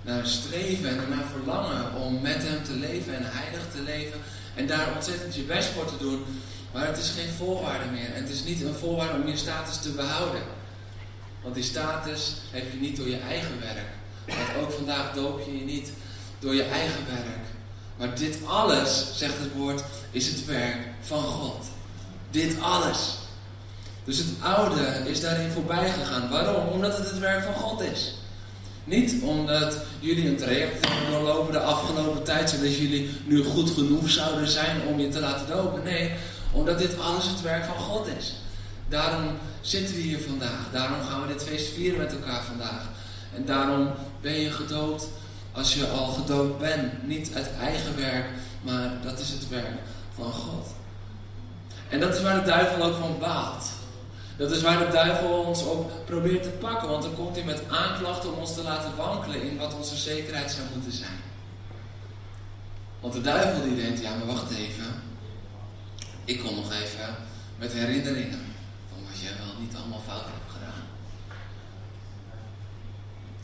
naar, 0.02 0.26
streven 0.26 0.90
en 0.90 1.08
naar 1.08 1.24
verlangen 1.32 1.94
om 1.94 2.20
met 2.20 2.42
hem 2.42 2.64
te 2.64 2.76
leven 2.76 3.16
en 3.16 3.22
heilig 3.24 3.62
te 3.74 3.82
leven. 3.82 4.20
En 4.54 4.66
daar 4.66 4.94
ontzettend 4.94 5.34
je 5.34 5.42
best 5.42 5.68
voor 5.68 5.86
te 5.86 5.96
doen. 5.98 6.24
Maar 6.72 6.86
het 6.86 6.98
is 6.98 7.10
geen 7.10 7.28
voorwaarde 7.28 7.90
meer. 7.90 8.12
En 8.12 8.22
het 8.22 8.32
is 8.32 8.44
niet 8.44 8.62
een 8.62 8.74
voorwaarde 8.74 9.22
om 9.22 9.28
je 9.28 9.36
status 9.36 9.78
te 9.78 9.90
behouden. 9.90 10.42
Want 11.42 11.54
die 11.54 11.64
status 11.64 12.36
heb 12.50 12.72
je 12.72 12.78
niet 12.78 12.96
door 12.96 13.08
je 13.08 13.18
eigen 13.18 13.60
werk. 13.60 13.88
Want 14.26 14.64
ook 14.64 14.72
vandaag 14.72 15.12
doop 15.12 15.42
je 15.46 15.58
je 15.58 15.64
niet 15.64 15.92
door 16.38 16.54
je 16.54 16.64
eigen 16.64 17.04
werk. 17.06 17.53
Maar 17.96 18.16
dit 18.16 18.38
alles, 18.46 19.06
zegt 19.14 19.38
het 19.38 19.54
woord, 19.56 19.84
is 20.10 20.26
het 20.26 20.44
werk 20.44 20.78
van 21.00 21.22
God. 21.22 21.64
Dit 22.30 22.56
alles. 22.60 23.14
Dus 24.04 24.18
het 24.18 24.28
oude 24.40 24.80
is 25.06 25.20
daarin 25.20 25.50
voorbij 25.50 25.90
gegaan. 25.90 26.30
Waarom? 26.30 26.66
Omdat 26.68 26.96
het 26.96 27.10
het 27.10 27.18
werk 27.18 27.44
van 27.44 27.54
God 27.54 27.80
is. 27.80 28.14
Niet 28.84 29.22
omdat 29.22 29.76
jullie 30.00 30.28
een 30.28 30.36
traject 30.36 30.88
doorlopen 31.10 31.52
de 31.52 31.60
afgelopen 31.60 32.22
tijd, 32.22 32.50
zodat 32.50 32.76
jullie 32.76 33.10
nu 33.24 33.44
goed 33.44 33.70
genoeg 33.70 34.10
zouden 34.10 34.48
zijn 34.48 34.82
om 34.86 34.98
je 34.98 35.08
te 35.08 35.20
laten 35.20 35.46
dopen. 35.46 35.82
Nee, 35.82 36.12
omdat 36.52 36.78
dit 36.78 36.98
alles 36.98 37.26
het 37.26 37.40
werk 37.40 37.64
van 37.64 37.78
God 37.78 38.06
is. 38.18 38.34
Daarom 38.88 39.30
zitten 39.60 39.94
we 39.94 40.00
hier 40.00 40.20
vandaag. 40.20 40.68
Daarom 40.72 41.02
gaan 41.02 41.22
we 41.22 41.32
dit 41.32 41.44
feest 41.44 41.72
vieren 41.72 41.98
met 41.98 42.12
elkaar 42.12 42.44
vandaag. 42.44 42.82
En 43.34 43.44
daarom 43.44 43.90
ben 44.20 44.40
je 44.40 44.50
gedoopt 44.50 45.06
als 45.54 45.74
je 45.74 45.88
al 45.88 46.06
gedoopt 46.06 46.58
bent. 46.58 47.06
Niet 47.06 47.34
uit 47.34 47.50
eigen 47.60 47.96
werk, 47.96 48.26
maar 48.62 48.90
dat 49.02 49.18
is 49.18 49.30
het 49.30 49.48
werk 49.48 49.78
van 50.14 50.32
God. 50.32 50.66
En 51.88 52.00
dat 52.00 52.14
is 52.14 52.22
waar 52.22 52.44
de 52.44 52.50
duivel 52.50 52.84
ook 52.84 52.96
van 52.96 53.18
baalt. 53.18 53.64
Dat 54.36 54.50
is 54.50 54.62
waar 54.62 54.78
de 54.78 54.92
duivel 54.92 55.28
ons 55.28 55.64
op 55.64 55.92
probeert 56.06 56.42
te 56.42 56.48
pakken, 56.48 56.88
want 56.88 57.02
dan 57.02 57.14
komt 57.14 57.36
hij 57.36 57.44
met 57.44 57.62
aanklachten 57.68 58.32
om 58.32 58.38
ons 58.38 58.54
te 58.54 58.62
laten 58.62 58.96
wankelen 58.96 59.42
in 59.42 59.58
wat 59.58 59.74
onze 59.74 59.96
zekerheid 59.96 60.50
zou 60.50 60.66
moeten 60.74 60.92
zijn. 60.92 61.18
Want 63.00 63.12
de 63.12 63.20
duivel 63.20 63.62
die 63.62 63.76
denkt, 63.76 64.00
ja 64.00 64.14
maar 64.14 64.26
wacht 64.26 64.50
even, 64.50 64.84
ik 66.24 66.40
kom 66.40 66.54
nog 66.54 66.72
even 66.72 67.14
met 67.58 67.72
herinneringen 67.72 68.44
van 68.90 68.98
wat 69.10 69.20
jij 69.20 69.32
wel 69.36 69.60
niet 69.60 69.76
allemaal 69.76 70.02
fout 70.06 70.24
hebt 70.24 70.52
gedaan. 70.52 70.82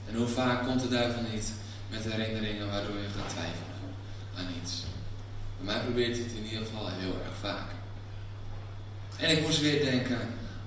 En 0.08 0.14
hoe 0.14 0.28
vaak 0.28 0.66
komt 0.66 0.80
de 0.80 0.88
duivel 0.88 1.22
niet 1.32 1.52
met 1.90 2.12
herinneringen 2.12 2.70
waardoor 2.70 2.96
je 2.96 3.08
gaat 3.16 3.28
twijfelen 3.28 3.80
aan 4.36 4.46
iets. 4.62 4.82
Bij 5.56 5.74
mij 5.74 5.82
probeert 5.84 6.18
het 6.18 6.32
in 6.32 6.44
ieder 6.44 6.66
geval 6.66 6.88
heel 6.88 7.16
erg 7.24 7.36
vaak. 7.40 7.68
En 9.16 9.30
ik 9.30 9.42
moest 9.42 9.60
weer 9.60 9.84
denken 9.84 10.20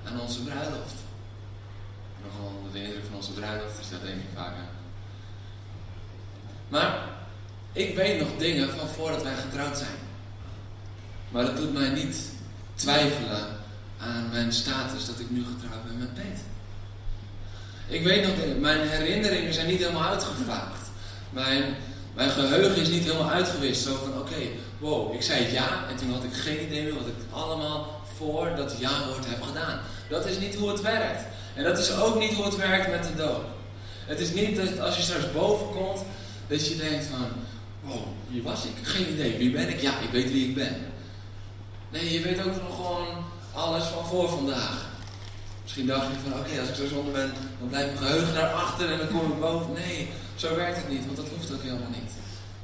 aan 0.03 0.19
onze 0.19 0.43
bruiloft. 0.43 0.95
Nogal 2.23 2.55
onder 2.57 2.71
de 2.71 2.83
indruk 2.83 3.05
van 3.05 3.15
onze 3.15 3.31
bruiloft, 3.31 3.77
dus 3.77 3.89
dat 3.89 4.01
denk 4.01 4.15
ik 4.15 4.35
vaak 4.35 4.55
aan. 4.55 4.73
Maar 6.67 7.07
ik 7.71 7.95
weet 7.95 8.19
nog 8.19 8.37
dingen 8.37 8.69
van 8.69 8.87
voordat 8.87 9.23
wij 9.23 9.35
getrouwd 9.35 9.77
zijn. 9.77 9.97
Maar 11.29 11.45
dat 11.45 11.57
doet 11.57 11.73
mij 11.73 11.89
niet 11.89 12.31
twijfelen 12.75 13.47
aan 13.99 14.29
mijn 14.31 14.53
status 14.53 15.05
dat 15.05 15.19
ik 15.19 15.29
nu 15.29 15.43
getrouwd 15.43 15.83
ben 15.83 15.97
met 15.97 16.13
Peter. 16.13 16.45
Ik 17.87 18.03
weet 18.03 18.27
nog, 18.27 18.59
mijn 18.59 18.87
herinneringen 18.87 19.53
zijn 19.53 19.67
niet 19.67 19.79
helemaal 19.79 20.09
uitgevaagd. 20.09 20.82
Mijn, 21.33 21.75
mijn 22.13 22.29
geheugen 22.29 22.81
is 22.81 22.89
niet 22.89 23.03
helemaal 23.03 23.29
uitgewist. 23.29 23.83
Zo 23.83 23.95
van, 23.95 24.19
oké, 24.19 24.41
wow, 24.79 25.13
ik 25.13 25.21
zei 25.21 25.51
ja 25.51 25.87
en 25.89 25.95
toen 25.95 26.11
had 26.13 26.23
ik 26.23 26.33
geen 26.33 26.65
idee 26.65 26.83
meer 26.83 26.93
wat 26.93 27.07
ik 27.07 27.13
allemaal 27.29 28.01
voor 28.17 28.55
dat 28.55 28.75
ja-woord 28.79 29.25
heb 29.25 29.41
gedaan. 29.41 29.79
Dat 30.09 30.25
is 30.25 30.39
niet 30.39 30.55
hoe 30.55 30.69
het 30.69 30.81
werkt. 30.81 31.21
En 31.55 31.63
dat 31.63 31.77
is 31.77 31.95
ook 31.97 32.19
niet 32.19 32.33
hoe 32.33 32.45
het 32.45 32.55
werkt 32.55 32.89
met 32.89 33.03
de 33.03 33.15
dood. 33.15 33.45
Het 34.05 34.19
is 34.19 34.33
niet 34.33 34.55
dat 34.55 34.79
als 34.79 34.95
je 34.95 35.01
straks 35.01 35.31
boven 35.31 35.69
komt, 35.69 36.01
dat 36.47 36.67
je 36.67 36.75
denkt 36.75 37.05
van, 37.05 37.27
wow, 37.81 38.03
wie 38.27 38.43
was 38.43 38.65
ik? 38.65 38.87
Geen 38.87 39.13
idee, 39.13 39.37
wie 39.37 39.51
ben 39.51 39.69
ik? 39.69 39.81
Ja, 39.81 39.99
ik 39.99 40.09
weet 40.11 40.31
wie 40.31 40.47
ik 40.47 40.55
ben. 40.55 40.75
Nee, 41.89 42.13
je 42.13 42.21
weet 42.21 42.39
ook 42.39 42.61
nog 42.61 42.75
gewoon 42.75 43.07
alles 43.53 43.83
van 43.83 44.05
voor 44.05 44.29
vandaag. 44.29 44.91
Misschien 45.63 45.87
dacht 45.87 46.07
je 46.07 46.29
van, 46.29 46.39
oké, 46.39 46.59
als 46.59 46.69
ik 46.69 46.75
zo 46.75 46.87
zonder 46.87 47.13
ben, 47.13 47.33
dan 47.59 47.67
blijft 47.67 47.93
mijn 47.93 48.05
geheugen 48.05 48.33
naar 48.33 48.51
achter 48.51 48.91
en 48.91 48.97
dan 48.97 49.07
kom 49.07 49.31
ik 49.31 49.39
boven. 49.39 49.73
Nee, 49.73 50.09
zo 50.35 50.55
werkt 50.55 50.77
het 50.77 50.89
niet, 50.89 51.05
want 51.05 51.17
dat 51.17 51.27
hoeft 51.29 51.53
ook 51.53 51.61
helemaal 51.61 51.89
niet. 51.89 52.11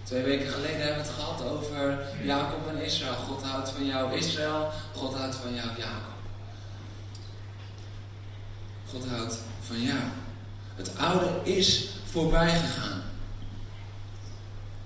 Twee 0.03 0.23
weken 0.23 0.51
geleden 0.51 0.81
hebben 0.81 1.03
we 1.03 1.09
het 1.09 1.19
gehad 1.19 1.41
over 1.41 1.99
Jacob 2.23 2.67
en 2.67 2.83
Israël. 2.83 3.13
God 3.13 3.43
houdt 3.43 3.69
van 3.69 3.85
jou 3.85 4.17
Israël, 4.17 4.71
God 4.95 5.13
houdt 5.13 5.35
van 5.35 5.53
jou 5.53 5.67
Jacob. 5.77 6.17
God 8.89 9.07
houdt 9.07 9.37
van 9.67 9.81
jou. 9.81 9.99
Het 10.75 10.97
oude 10.97 11.51
is 11.51 11.89
voorbij 12.05 12.59
gegaan. 12.59 13.01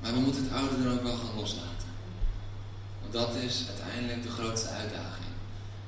Maar 0.01 0.13
we 0.13 0.19
moeten 0.19 0.43
het 0.43 0.53
oude 0.53 0.83
dan 0.83 0.93
ook 0.93 1.03
wel 1.03 1.17
gaan 1.17 1.35
loslaten. 1.35 1.89
Want 3.01 3.13
dat 3.13 3.35
is 3.35 3.65
uiteindelijk 3.67 4.23
de 4.23 4.29
grootste 4.29 4.69
uitdaging. 4.69 5.31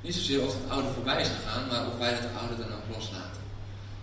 Niet 0.01 0.15
zozeer 0.15 0.41
of 0.41 0.53
het 0.53 0.71
oude 0.71 0.91
voorbij 0.93 1.21
is 1.21 1.27
gegaan, 1.27 1.67
maar 1.67 1.87
of 1.87 1.97
wij 1.97 2.11
het 2.11 2.27
oude 2.39 2.57
dan 2.57 2.77
ook 2.77 2.95
loslaten. 2.95 3.41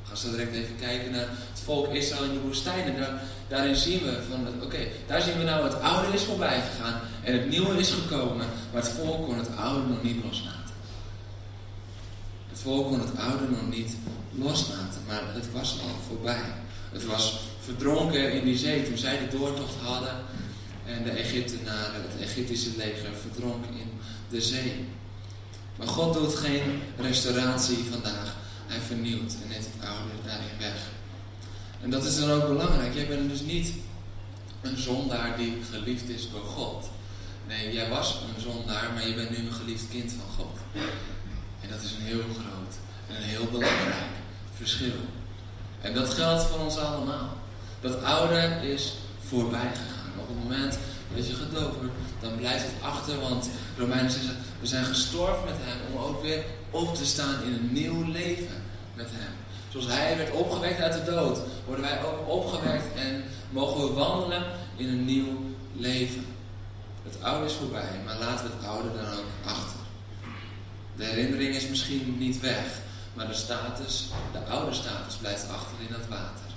We 0.03 0.09
gaan 0.09 0.17
zo 0.17 0.31
direct 0.31 0.55
even 0.55 0.77
kijken 0.77 1.11
naar 1.11 1.29
volk 1.65 1.95
Israël 1.95 2.25
in 2.25 2.33
de 2.33 2.41
woestijn. 2.41 2.85
En 2.85 3.01
daar, 3.01 3.23
daarin 3.49 3.77
zien 3.77 4.03
we 4.03 4.19
van, 4.31 4.63
oké, 4.63 4.79
daar 5.07 5.23
zien 5.23 5.39
we 5.39 5.45
nou 5.45 5.65
het 5.65 5.81
oude 5.81 6.13
is 6.13 6.23
voorbij 6.23 6.61
gegaan 6.61 7.01
en 7.23 7.33
het 7.33 7.49
nieuwe 7.49 7.79
is 7.79 7.91
gekomen. 7.91 8.47
Maar 8.73 8.83
het 8.83 8.93
volk 8.93 9.25
kon 9.25 9.39
het 9.39 9.57
oude 9.57 9.89
nog 9.89 10.03
niet 10.03 10.25
loslaten. 10.25 10.75
Het 12.49 12.61
volk 12.61 12.89
kon 12.89 13.01
het 13.01 13.19
oude 13.19 13.45
nog 13.51 13.69
niet 13.71 13.97
loslaten, 14.31 15.01
maar 15.07 15.23
het 15.35 15.53
was 15.53 15.79
al 15.83 15.97
voorbij. 16.09 16.45
Het 16.93 17.07
was 17.07 17.41
verdronken 17.65 18.33
in 18.33 18.45
die 18.45 18.59
zee 18.59 18.83
toen 18.83 18.99
zij 18.99 19.19
de 19.19 19.37
doortocht 19.37 19.75
hadden. 19.83 20.15
En 20.87 21.05
de 21.05 21.11
Egyptenaren, 21.11 22.03
het 22.09 22.21
Egyptische 22.21 22.71
leger, 22.77 23.11
verdronk 23.21 23.65
in 23.65 23.91
de 24.29 24.41
zee. 24.41 24.89
Maar 25.77 25.87
God 25.87 26.15
doet 26.15 26.35
geen 26.35 26.83
restauratie 26.97 27.85
vandaag. 27.91 28.37
Hij 28.67 28.81
vernieuwt 28.81 29.33
en 29.43 29.49
neemt 29.49 29.69
het 29.73 29.89
oude 29.89 30.13
daarin 30.25 30.59
weg. 30.59 30.82
En 31.83 31.91
dat 31.91 32.05
is 32.05 32.17
dan 32.17 32.31
ook 32.31 32.49
belangrijk. 32.49 32.95
Jij 32.95 33.07
bent 33.07 33.31
dus 33.31 33.41
niet 33.41 33.73
een 34.61 34.79
zondaar 34.79 35.37
die 35.37 35.57
geliefd 35.71 36.09
is 36.09 36.31
door 36.31 36.45
God. 36.45 36.91
Nee, 37.47 37.73
jij 37.73 37.89
was 37.89 38.21
een 38.37 38.43
zondaar, 38.43 38.93
maar 38.95 39.09
je 39.09 39.15
bent 39.15 39.31
nu 39.31 39.37
een 39.37 39.53
geliefd 39.53 39.89
kind 39.91 40.13
van 40.13 40.45
God. 40.45 40.59
En 41.61 41.69
dat 41.71 41.83
is 41.83 41.93
een 41.93 42.05
heel 42.05 42.21
groot 42.21 42.75
en 43.09 43.17
een 43.17 43.29
heel 43.29 43.45
belangrijk 43.45 44.13
verschil. 44.57 45.01
En 45.81 45.95
dat 45.95 46.15
geldt 46.15 46.43
voor 46.43 46.59
ons 46.59 46.77
allemaal. 46.77 47.37
Dat 47.81 48.03
oude 48.03 48.59
is 48.63 48.95
voorbij 49.27 49.71
gegaan. 49.75 50.21
Op 50.21 50.29
het 50.29 50.43
moment 50.43 50.79
dat 51.15 51.29
je 51.29 51.35
gedoopt 51.35 51.77
wordt, 51.77 51.95
dan 52.21 52.37
blijft 52.37 52.65
het 52.65 52.83
achter. 52.83 53.21
Want 53.21 53.51
Romeinen 53.79 54.11
zeggen, 54.11 54.37
we 54.61 54.67
zijn 54.67 54.85
gestorven 54.85 55.45
met 55.45 55.55
hem 55.59 55.95
om 55.95 56.03
ook 56.03 56.23
weer 56.23 56.45
op 56.71 56.95
te 56.95 57.07
staan 57.07 57.43
in 57.43 57.53
een 57.53 57.73
nieuw 57.73 58.03
leven 58.13 58.63
met 58.95 59.09
hem. 59.11 59.42
Zoals 59.73 59.87
hij 59.87 60.17
werd 60.17 60.31
opgewekt 60.31 60.81
uit 60.81 60.93
de 60.93 61.11
dood, 61.11 61.39
worden 61.67 61.85
wij 61.85 62.05
ook 62.05 62.29
opgewekt 62.29 62.95
en 62.95 63.25
mogen 63.51 63.81
we 63.81 63.93
wandelen 63.93 64.45
in 64.77 64.89
een 64.89 65.05
nieuw 65.05 65.37
leven. 65.77 66.27
Het 67.05 67.23
oude 67.23 67.47
is 67.47 67.53
voorbij, 67.53 68.01
maar 68.05 68.19
laten 68.19 68.47
we 68.47 68.53
het 68.57 68.67
oude 68.67 68.89
dan 68.95 69.19
ook 69.19 69.25
achter. 69.45 69.81
De 70.97 71.05
herinnering 71.05 71.55
is 71.55 71.69
misschien 71.69 72.19
niet 72.19 72.41
weg, 72.41 72.65
maar 73.15 73.27
de 73.27 73.35
status, 73.35 74.09
de 74.33 74.51
oude 74.51 74.75
status 74.75 75.15
blijft 75.15 75.49
achter 75.49 75.77
in 75.89 75.95
het 75.95 76.09
water. 76.09 76.51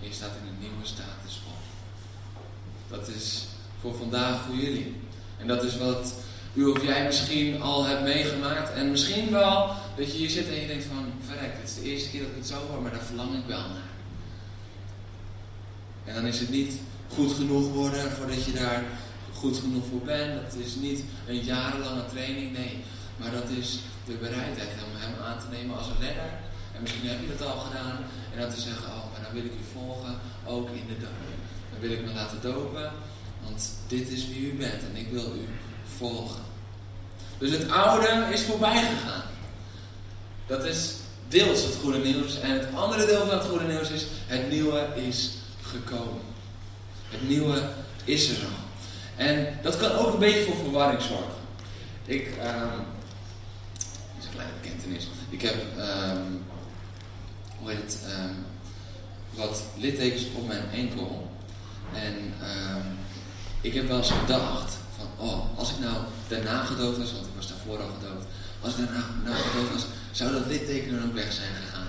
En 0.00 0.08
je 0.08 0.14
staat 0.14 0.30
in 0.42 0.48
een 0.48 0.68
nieuwe 0.68 0.86
status 0.86 1.40
Dat 2.88 3.08
is 3.08 3.46
voor 3.80 3.94
vandaag 3.94 4.40
voor 4.46 4.54
jullie. 4.54 4.96
En 5.38 5.46
dat 5.46 5.64
is 5.64 5.78
wat 5.78 6.14
u 6.54 6.64
of 6.64 6.82
jij 6.82 7.04
misschien 7.04 7.62
al 7.62 7.84
hebt 7.84 8.02
meegemaakt. 8.02 8.72
En 8.72 8.90
misschien 8.90 9.30
wel 9.30 9.74
dat 9.96 10.12
je 10.12 10.18
hier 10.18 10.30
zit 10.30 10.48
en 10.48 10.60
je 10.60 10.66
denkt 10.66 10.84
van, 10.84 11.12
verrek, 11.26 11.52
het 11.60 11.68
is 11.68 11.74
de 11.74 11.82
eerste 11.82 12.10
keer 12.10 12.20
dat 12.20 12.30
ik 12.30 12.36
het 12.36 12.46
zo 12.46 12.66
hoor, 12.68 12.82
maar 12.82 12.90
daar 12.90 13.00
verlang 13.00 13.34
ik 13.34 13.46
wel 13.46 13.58
naar. 13.58 13.90
En 16.04 16.14
dan 16.14 16.26
is 16.26 16.40
het 16.40 16.50
niet 16.50 16.72
goed 17.14 17.32
genoeg 17.32 17.72
worden 17.72 18.12
voordat 18.12 18.44
je 18.44 18.52
daar 18.52 18.82
goed 19.34 19.56
genoeg 19.56 19.84
voor 19.90 20.00
bent. 20.00 20.42
Dat 20.42 20.54
is 20.64 20.74
niet 20.74 21.04
een 21.26 21.44
jarenlange 21.44 22.04
training, 22.12 22.52
nee. 22.52 22.84
Maar 23.16 23.30
dat 23.30 23.48
is 23.48 23.78
de 24.04 24.12
bereidheid 24.12 24.68
om 24.68 25.00
hem 25.00 25.14
aan 25.24 25.38
te 25.38 25.56
nemen 25.56 25.78
als 25.78 25.86
een 25.86 26.00
redder. 26.00 26.30
En 26.74 26.82
misschien 26.82 27.08
heb 27.08 27.20
je 27.20 27.36
dat 27.36 27.46
al 27.48 27.58
gedaan. 27.58 27.96
En 28.32 28.40
dan 28.40 28.50
te 28.50 28.60
zeggen, 28.60 28.86
oh, 28.86 29.12
maar 29.12 29.22
dan 29.22 29.32
wil 29.32 29.44
ik 29.44 29.52
u 29.52 29.64
volgen, 29.72 30.14
ook 30.46 30.68
in 30.68 30.86
de 30.88 30.98
doop. 30.98 31.22
Dan 31.70 31.80
wil 31.80 31.90
ik 31.90 32.04
me 32.04 32.12
laten 32.12 32.40
dopen, 32.40 32.92
want 33.42 33.70
dit 33.88 34.08
is 34.08 34.28
wie 34.28 34.52
u 34.52 34.56
bent 34.56 34.82
en 34.82 34.96
ik 34.96 35.08
wil 35.10 35.24
u 35.24 35.48
volgen. 35.96 36.42
Dus 37.38 37.50
het 37.50 37.70
oude 37.70 38.28
is 38.32 38.42
voorbij 38.42 38.82
gegaan. 38.82 39.22
Dat 40.46 40.64
is 40.64 40.94
deels 41.28 41.62
het 41.62 41.74
goede 41.74 41.98
nieuws. 41.98 42.40
En 42.40 42.50
het 42.50 42.74
andere 42.74 43.06
deel 43.06 43.26
van 43.26 43.38
het 43.38 43.46
goede 43.46 43.64
nieuws 43.64 43.90
is, 43.90 44.06
het 44.26 44.50
nieuwe 44.50 44.86
is 44.94 45.30
gekomen. 45.62 46.20
Het 47.08 47.28
nieuwe 47.28 47.62
is 48.04 48.30
er 48.30 48.36
al. 48.36 48.62
En 49.16 49.58
dat 49.62 49.76
kan 49.76 49.92
ook 49.92 50.12
een 50.12 50.18
beetje 50.18 50.44
voor 50.44 50.56
verwarring 50.56 51.02
zorgen. 51.02 51.40
Ik, 52.04 52.26
um, 52.26 52.84
is 54.18 54.24
een 54.24 54.30
kleine 54.30 54.52
bekentenis. 54.62 55.08
Ik 55.30 55.42
heb, 55.42 55.54
um, 55.78 56.44
hoe 57.58 57.70
heet 57.70 57.82
het, 57.82 57.98
um, 58.18 58.44
wat 59.30 59.62
littekens 59.76 60.24
op 60.34 60.46
mijn 60.46 60.70
enkel. 60.72 61.30
En 61.94 62.34
ik 63.60 63.74
heb 63.74 63.88
wel 63.88 63.98
eens 63.98 64.10
gedacht 64.10 64.76
van, 64.96 65.26
oh, 65.26 65.58
als 65.58 65.70
ik 65.70 65.78
nou 65.78 65.96
daarna 66.28 66.64
gedood 66.64 66.98
was, 66.98 67.12
want 67.12 67.26
ik 67.26 67.32
was 67.36 67.48
daarvoor 67.48 67.78
al 67.78 67.90
gedood. 68.00 68.24
Als 68.60 68.72
ik 68.72 68.78
daarna 68.78 69.04
nou 69.24 69.36
gedood 69.36 69.72
was, 69.72 69.84
zou 70.12 70.32
dat 70.32 70.46
litteken 70.46 70.94
dan 70.94 71.08
ook 71.08 71.14
weg 71.14 71.32
zijn 71.32 71.54
gegaan. 71.64 71.88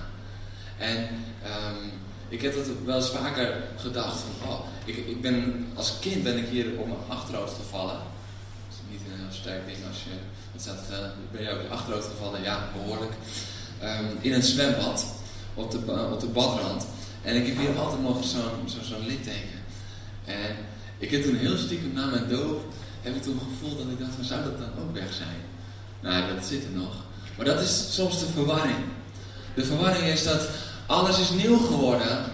En 0.77 0.97
um, 0.97 1.91
ik 2.27 2.41
heb 2.41 2.55
dat 2.55 2.65
wel 2.85 2.95
eens 2.95 3.09
vaker 3.09 3.63
gedacht 3.77 4.19
van, 4.19 4.49
oh, 4.49 4.59
ik, 4.85 4.95
ik 4.95 5.21
ben, 5.21 5.67
als 5.73 5.99
kind 5.99 6.23
ben 6.23 6.37
ik 6.37 6.47
hier 6.47 6.77
op 6.77 6.87
mijn 6.87 6.99
achterhoofd 7.07 7.55
gevallen. 7.55 7.95
Dat 7.95 8.69
is 8.69 8.91
niet 8.91 8.99
een 8.99 9.19
heel 9.19 9.31
sterk 9.31 9.65
ding 9.65 9.77
als 9.87 10.03
je, 10.03 10.09
het 10.51 10.61
staat, 10.61 10.83
uh, 10.91 10.97
ben 11.31 11.41
je 11.43 11.53
op 11.53 11.61
je 11.61 11.67
achterhoofd 11.67 12.07
gevallen? 12.07 12.41
Ja, 12.41 12.69
behoorlijk. 12.73 13.11
Um, 13.83 14.17
in 14.21 14.33
een 14.33 14.43
zwembad, 14.43 15.05
op 15.53 15.71
de, 15.71 16.09
op 16.11 16.19
de 16.19 16.27
badrand. 16.27 16.85
En 17.21 17.35
ik 17.35 17.47
heb 17.47 17.57
hier 17.57 17.79
altijd 17.79 18.01
nog 18.01 18.23
zo'n 18.23 18.69
zo, 18.69 18.83
zo 18.83 18.95
litteken. 19.07 19.59
En 20.25 20.55
ik 20.97 21.11
heb 21.11 21.23
toen 21.23 21.35
heel 21.35 21.57
stiekem 21.57 21.93
na 21.93 22.05
mijn 22.05 22.27
doop, 22.27 22.73
heb 23.01 23.15
ik 23.15 23.23
toen 23.23 23.39
gevoeld 23.39 23.77
dat 23.77 23.87
ik 23.87 23.99
dacht, 23.99 24.15
van, 24.15 24.23
zou 24.23 24.43
dat 24.43 24.57
dan 24.57 24.83
ook 24.83 24.93
weg 24.93 25.13
zijn? 25.13 25.41
Nou, 26.01 26.35
dat 26.35 26.45
zit 26.45 26.63
er 26.63 26.71
nog. 26.71 26.95
Maar 27.35 27.45
dat 27.45 27.61
is 27.61 27.93
soms 27.95 28.19
de 28.19 28.25
verwarring. 28.25 28.77
De 29.55 29.65
verwarring 29.65 30.05
is 30.05 30.23
dat 30.23 30.49
alles 30.85 31.19
is 31.19 31.29
nieuw 31.29 31.57
geworden. 31.57 32.31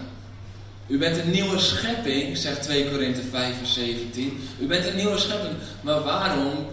U 0.86 0.98
bent 0.98 1.18
een 1.18 1.30
nieuwe 1.30 1.58
schepping, 1.58 2.36
zegt 2.36 2.62
2 2.62 2.90
Korinthe 2.90 3.22
5 3.22 3.58
vers 3.58 3.74
17. 3.74 4.48
U 4.60 4.66
bent 4.66 4.86
een 4.86 4.96
nieuwe 4.96 5.18
schepping. 5.18 5.54
Maar 5.80 6.02
waarom 6.02 6.66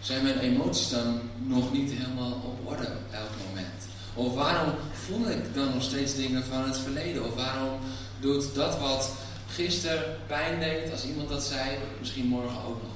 zijn 0.00 0.22
mijn 0.22 0.38
emoties 0.38 0.88
dan 0.88 1.20
nog 1.36 1.72
niet 1.72 1.90
helemaal 1.92 2.32
op 2.32 2.70
orde 2.70 2.86
op 2.86 3.12
elk 3.14 3.30
moment? 3.48 3.84
Of 4.14 4.34
waarom 4.34 4.74
voel 4.92 5.30
ik 5.30 5.54
dan 5.54 5.74
nog 5.74 5.82
steeds 5.82 6.14
dingen 6.14 6.44
van 6.44 6.64
het 6.64 6.78
verleden? 6.78 7.24
Of 7.24 7.34
waarom 7.34 7.78
doet 8.20 8.54
dat 8.54 8.78
wat 8.78 9.10
gisteren 9.48 10.16
pijn 10.26 10.60
deed, 10.60 10.90
als 10.92 11.04
iemand 11.04 11.28
dat 11.28 11.42
zei, 11.42 11.78
misschien 11.98 12.26
morgen 12.26 12.58
ook 12.66 12.82
nog? 12.82 12.92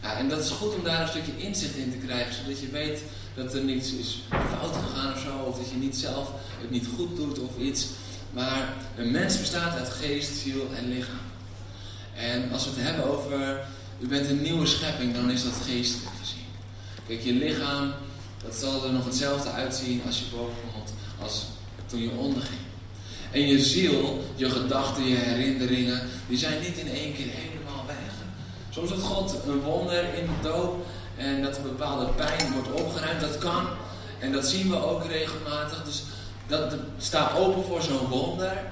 En 0.00 0.28
dat 0.28 0.44
is 0.44 0.50
goed 0.50 0.74
om 0.74 0.84
daar 0.84 1.02
een 1.02 1.08
stukje 1.08 1.36
inzicht 1.36 1.76
in 1.76 1.90
te 1.90 2.06
krijgen, 2.06 2.34
zodat 2.34 2.60
je 2.60 2.70
weet 2.70 3.02
dat 3.34 3.54
er 3.54 3.62
niets 3.62 3.92
is 3.92 4.20
fout 4.28 4.76
gegaan 4.76 5.12
of 5.12 5.20
zo, 5.20 5.36
of 5.36 5.56
dat 5.56 5.70
je 5.70 5.76
niet 5.76 5.96
zelf 5.96 6.32
het 6.60 6.70
niet 6.70 6.86
goed 6.96 7.16
doet 7.16 7.38
of 7.38 7.58
iets. 7.58 7.86
Maar 8.30 8.74
een 8.96 9.10
mens 9.10 9.38
bestaat 9.38 9.78
uit 9.78 9.88
geest, 9.88 10.36
ziel 10.36 10.68
en 10.76 10.88
lichaam. 10.88 11.28
En 12.16 12.52
als 12.52 12.64
we 12.64 12.70
het 12.70 12.82
hebben 12.82 13.04
over, 13.04 13.66
u 14.00 14.06
bent 14.06 14.28
een 14.28 14.42
nieuwe 14.42 14.66
schepping, 14.66 15.14
dan 15.14 15.30
is 15.30 15.42
dat 15.42 15.52
geestelijk 15.66 16.16
gezien. 16.20 16.44
Kijk, 17.06 17.22
je 17.22 17.32
lichaam, 17.32 17.92
dat 18.42 18.54
zal 18.54 18.84
er 18.84 18.92
nog 18.92 19.04
hetzelfde 19.04 19.50
uitzien 19.50 20.02
als 20.06 20.18
je 20.18 20.24
boven 20.36 20.72
komt, 20.72 20.92
als 21.20 21.44
toen 21.86 22.02
je 22.02 22.10
onderging. 22.10 22.60
En 23.30 23.48
je 23.48 23.60
ziel, 23.60 24.24
je 24.36 24.50
gedachten, 24.50 25.04
je 25.04 25.16
herinneringen, 25.16 26.08
die 26.28 26.38
zijn 26.38 26.60
niet 26.60 26.76
in 26.76 26.88
één 26.88 27.14
keer 27.14 27.26
helemaal. 27.26 27.59
Soms 28.70 28.90
doet 28.90 29.02
God 29.02 29.36
een 29.46 29.60
wonder 29.60 30.14
in 30.14 30.26
de 30.26 30.48
doop 30.48 30.86
en 31.16 31.42
dat 31.42 31.56
een 31.56 31.62
bepaalde 31.62 32.06
pijn 32.06 32.52
wordt 32.52 32.72
opgeruimd. 32.72 33.20
Dat 33.20 33.38
kan. 33.38 33.66
En 34.18 34.32
dat 34.32 34.48
zien 34.48 34.70
we 34.70 34.84
ook 34.84 35.04
regelmatig. 35.04 35.84
Dus 35.84 36.02
dat, 36.46 36.74
staat 36.98 37.36
open 37.36 37.64
voor 37.64 37.82
zo'n 37.82 38.08
wonder. 38.08 38.64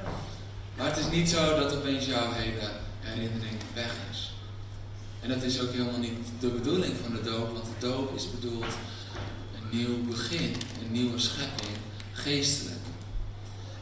Maar 0.77 0.87
het 0.87 0.97
is 0.97 1.11
niet 1.11 1.31
zo 1.31 1.59
dat 1.59 1.77
opeens 1.77 2.07
jouw 2.07 2.33
hele 2.33 2.71
herinnering 3.01 3.57
weg 3.75 3.95
is. 4.11 4.33
En 5.21 5.29
dat 5.29 5.43
is 5.43 5.61
ook 5.61 5.73
helemaal 5.73 5.99
niet 5.99 6.19
de 6.41 6.49
bedoeling 6.49 6.95
van 7.03 7.15
de 7.15 7.23
doop. 7.23 7.53
Want 7.53 7.65
de 7.65 7.87
doop 7.87 8.15
is 8.17 8.31
bedoeld 8.31 8.65
een 9.55 9.79
nieuw 9.79 10.05
begin. 10.09 10.55
Een 10.85 10.93
nieuwe 10.93 11.19
schepping. 11.19 11.77
Geestelijk. 12.13 12.77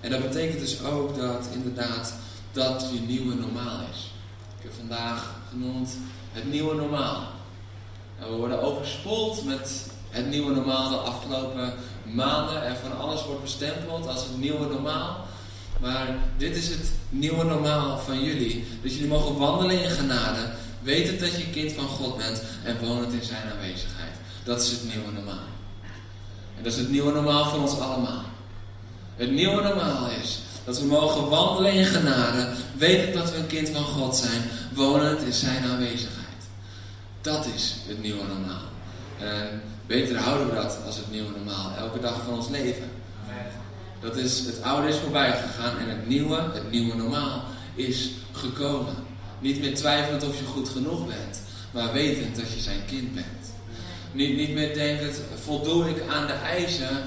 En 0.01 0.11
dat 0.11 0.23
betekent 0.23 0.61
dus 0.61 0.83
ook 0.83 1.17
dat 1.17 1.49
inderdaad 1.53 2.15
dat 2.53 2.89
je 2.93 3.01
nieuwe 3.01 3.35
normaal 3.35 3.81
is. 3.93 4.11
Ik 4.59 4.63
heb 4.63 4.73
vandaag 4.75 5.35
genoemd 5.57 5.97
het 6.33 6.51
nieuwe 6.51 6.75
normaal. 6.75 7.23
We 8.19 8.37
worden 8.37 8.63
overspoeld 8.63 9.45
met 9.45 9.87
het 10.11 10.29
nieuwe 10.29 10.55
normaal 10.55 10.89
de 10.89 10.97
afgelopen 10.97 11.75
maanden. 12.05 12.67
En 12.67 12.77
van 12.77 12.99
alles 12.99 13.25
wordt 13.25 13.43
bestempeld 13.43 14.07
als 14.07 14.23
het 14.23 14.39
nieuwe 14.39 14.67
normaal. 14.67 15.27
Maar 15.81 16.17
dit 16.37 16.57
is 16.57 16.69
het 16.69 16.91
nieuwe 17.09 17.45
normaal 17.45 17.99
van 17.99 18.25
jullie. 18.25 18.67
Dus 18.83 18.93
jullie 18.93 19.09
mogen 19.09 19.39
wandelen 19.39 19.83
in 19.83 19.91
genade. 19.91 20.51
Weten 20.83 21.19
dat 21.19 21.37
je 21.37 21.51
kind 21.51 21.73
van 21.73 21.89
God 21.89 22.17
bent. 22.17 22.43
En 22.65 22.79
wonen 22.79 23.13
in 23.13 23.25
zijn 23.25 23.43
aanwezigheid. 23.53 24.15
Dat 24.45 24.63
is 24.63 24.71
het 24.71 24.85
nieuwe 24.85 25.13
normaal. 25.13 25.47
En 26.57 26.63
dat 26.63 26.73
is 26.73 26.79
het 26.79 26.91
nieuwe 26.91 27.13
normaal 27.13 27.45
van 27.45 27.61
ons 27.61 27.79
allemaal. 27.79 28.25
Het 29.17 29.31
nieuwe 29.31 29.63
normaal 29.63 30.09
is 30.23 30.39
dat 30.65 30.81
we 30.81 30.87
mogen 30.87 31.29
wandelen 31.29 31.73
in 31.73 31.85
genade. 31.85 32.49
Weten 32.79 33.13
dat 33.13 33.31
we 33.31 33.37
een 33.37 33.47
kind 33.47 33.69
van 33.69 33.85
God 33.85 34.17
zijn. 34.17 34.43
Wonen 34.75 35.19
in 35.27 35.33
zijn 35.33 35.65
aanwezigheid. 35.65 36.25
Dat 37.21 37.47
is 37.55 37.77
het 37.89 38.03
nieuwe 38.03 38.25
normaal. 38.27 38.65
En 39.21 39.63
beter 39.87 40.17
houden 40.17 40.49
we 40.49 40.55
dat 40.55 40.79
als 40.87 40.97
het 40.97 41.11
nieuwe 41.11 41.31
normaal. 41.37 41.77
Elke 41.77 42.01
dag 42.01 42.23
van 42.25 42.35
ons 42.35 42.49
leven. 42.49 42.91
Dat 44.01 44.17
is, 44.17 44.39
het 44.39 44.63
oude 44.63 44.89
is 44.89 44.97
voorbij 44.97 45.31
gegaan 45.31 45.79
en 45.79 45.89
het 45.89 46.09
nieuwe, 46.09 46.51
het 46.53 46.71
nieuwe 46.71 46.97
normaal, 46.97 47.45
is 47.75 48.11
gekomen. 48.33 48.95
Niet 49.41 49.61
meer 49.61 49.75
twijfelend 49.75 50.29
of 50.29 50.39
je 50.39 50.45
goed 50.45 50.69
genoeg 50.69 51.07
bent, 51.07 51.41
maar 51.71 51.93
wetend 51.93 52.37
dat 52.37 52.53
je 52.53 52.61
zijn 52.61 52.81
kind 52.87 53.15
bent. 53.15 53.27
Niet, 54.13 54.37
niet 54.37 54.51
meer 54.51 54.75
denkend, 54.75 55.21
voldoe 55.45 55.89
ik 55.89 56.03
aan 56.09 56.27
de 56.27 56.33
eisen, 56.33 57.03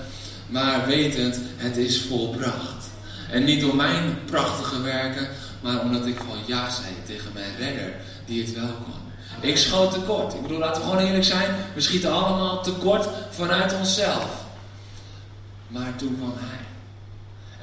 maar 0.48 0.88
wetend, 0.88 1.40
het 1.56 1.78
is 1.78 2.02
volbracht. 2.02 2.88
En 3.32 3.44
niet 3.44 3.62
door 3.62 3.76
mijn 3.76 4.18
prachtige 4.26 4.82
werken, 4.82 5.28
maar 5.62 5.82
omdat 5.82 6.06
ik 6.06 6.18
gewoon 6.18 6.44
ja 6.46 6.70
zei 6.70 6.90
tegen 7.06 7.32
mijn 7.34 7.56
redder, 7.58 7.94
die 8.26 8.46
het 8.46 8.54
wel 8.54 8.74
kon. 8.84 9.10
Ik 9.42 9.58
schoot 9.58 9.92
tekort. 9.94 10.34
Ik 10.34 10.42
bedoel, 10.42 10.58
laten 10.58 10.82
we 10.82 10.88
gewoon 10.88 11.06
eerlijk 11.06 11.24
zijn. 11.24 11.56
We 11.74 11.82
schieten 11.82 12.12
allemaal 12.12 12.64
tekort 12.64 13.08
vanuit 13.30 13.76
onszelf. 13.78 14.46
Maar 15.68 15.96
toen 15.96 16.18
kwam 16.18 16.34
Hij. 16.38 16.66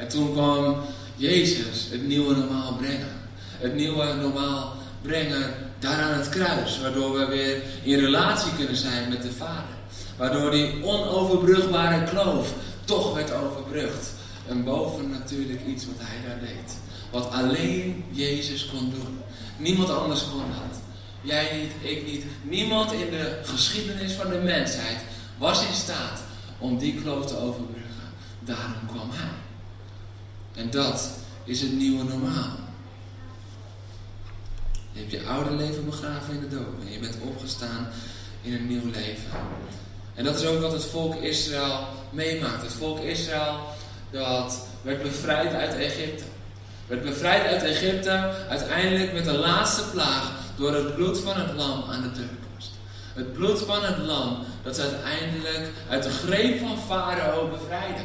En 0.05 0.09
toen 0.09 0.33
kwam 0.33 0.77
Jezus 1.17 1.89
het 1.91 2.07
nieuwe 2.07 2.37
normaal 2.37 2.75
brengen. 2.75 3.13
Het 3.59 3.75
nieuwe 3.75 4.15
normaal 4.15 4.75
brengen 5.03 5.55
daar 5.79 6.03
aan 6.03 6.19
het 6.19 6.29
kruis. 6.29 6.81
Waardoor 6.81 7.19
we 7.19 7.27
weer 7.27 7.63
in 7.83 7.99
relatie 7.99 8.53
kunnen 8.57 8.77
zijn 8.77 9.09
met 9.09 9.23
de 9.23 9.33
Vader. 9.33 9.75
Waardoor 10.17 10.51
die 10.51 10.85
onoverbrugbare 10.85 12.05
kloof 12.05 12.55
toch 12.85 13.15
werd 13.15 13.33
overbrugd. 13.33 14.13
En 14.49 14.65
boven 14.65 15.11
natuurlijk 15.11 15.61
iets 15.67 15.87
wat 15.87 15.97
hij 15.99 16.29
daar 16.29 16.41
deed. 16.41 16.86
Wat 17.17 17.31
alleen 17.31 18.05
Jezus 18.11 18.67
kon 18.67 18.91
doen. 18.91 19.19
Niemand 19.57 19.91
anders 19.91 20.23
kon 20.31 20.41
dat. 20.41 20.81
Jij 21.21 21.59
niet, 21.59 21.91
ik 21.91 22.07
niet. 22.07 22.25
Niemand 22.43 22.93
in 22.93 23.11
de 23.11 23.41
geschiedenis 23.45 24.13
van 24.13 24.31
de 24.31 24.39
mensheid 24.39 24.99
was 25.39 25.67
in 25.67 25.75
staat 25.75 26.21
om 26.59 26.79
die 26.79 26.95
kloof 27.03 27.27
te 27.27 27.39
overbruggen. 27.39 28.09
Daarom 28.41 28.87
kwam 28.87 29.11
hij. 29.13 29.35
En 30.55 30.71
dat 30.71 31.11
is 31.45 31.61
het 31.61 31.73
nieuwe 31.73 32.05
normaal. 32.05 32.57
Je 34.93 35.01
hebt 35.01 35.11
je 35.11 35.25
oude 35.25 35.55
leven 35.55 35.85
begraven 35.85 36.35
in 36.35 36.41
de 36.41 36.49
dood. 36.49 36.85
En 36.85 36.93
je 36.93 36.99
bent 36.99 37.19
opgestaan 37.23 37.89
in 38.43 38.53
een 38.53 38.69
nieuw 38.69 38.91
leven. 38.91 39.31
En 40.15 40.25
dat 40.25 40.41
is 40.41 40.47
ook 40.47 40.61
wat 40.61 40.73
het 40.73 40.85
volk 40.85 41.15
Israël 41.15 41.87
meemaakt. 42.11 42.63
Het 42.63 42.73
volk 42.73 42.99
Israël 42.99 43.61
dat 44.11 44.67
werd 44.83 45.03
bevrijd 45.03 45.53
uit 45.53 45.75
Egypte. 45.75 46.25
Werd 46.87 47.03
bevrijd 47.03 47.47
uit 47.47 47.63
Egypte, 47.63 48.31
uiteindelijk 48.49 49.13
met 49.13 49.25
de 49.25 49.33
laatste 49.33 49.83
plaag 49.83 50.31
door 50.57 50.75
het 50.75 50.95
bloed 50.95 51.21
van 51.21 51.37
het 51.37 51.55
lam 51.57 51.85
aan 51.91 52.03
de 52.03 52.13
deurpost. 52.13 52.71
Het 53.15 53.33
bloed 53.33 53.59
van 53.59 53.85
het 53.85 53.99
lam 53.99 54.39
dat 54.63 54.77
ze 54.77 54.83
uiteindelijk 54.83 55.71
uit 55.91 56.03
de 56.03 56.11
greep 56.11 56.59
van 56.59 56.79
Farao 56.87 57.49
bevrijden. 57.49 58.05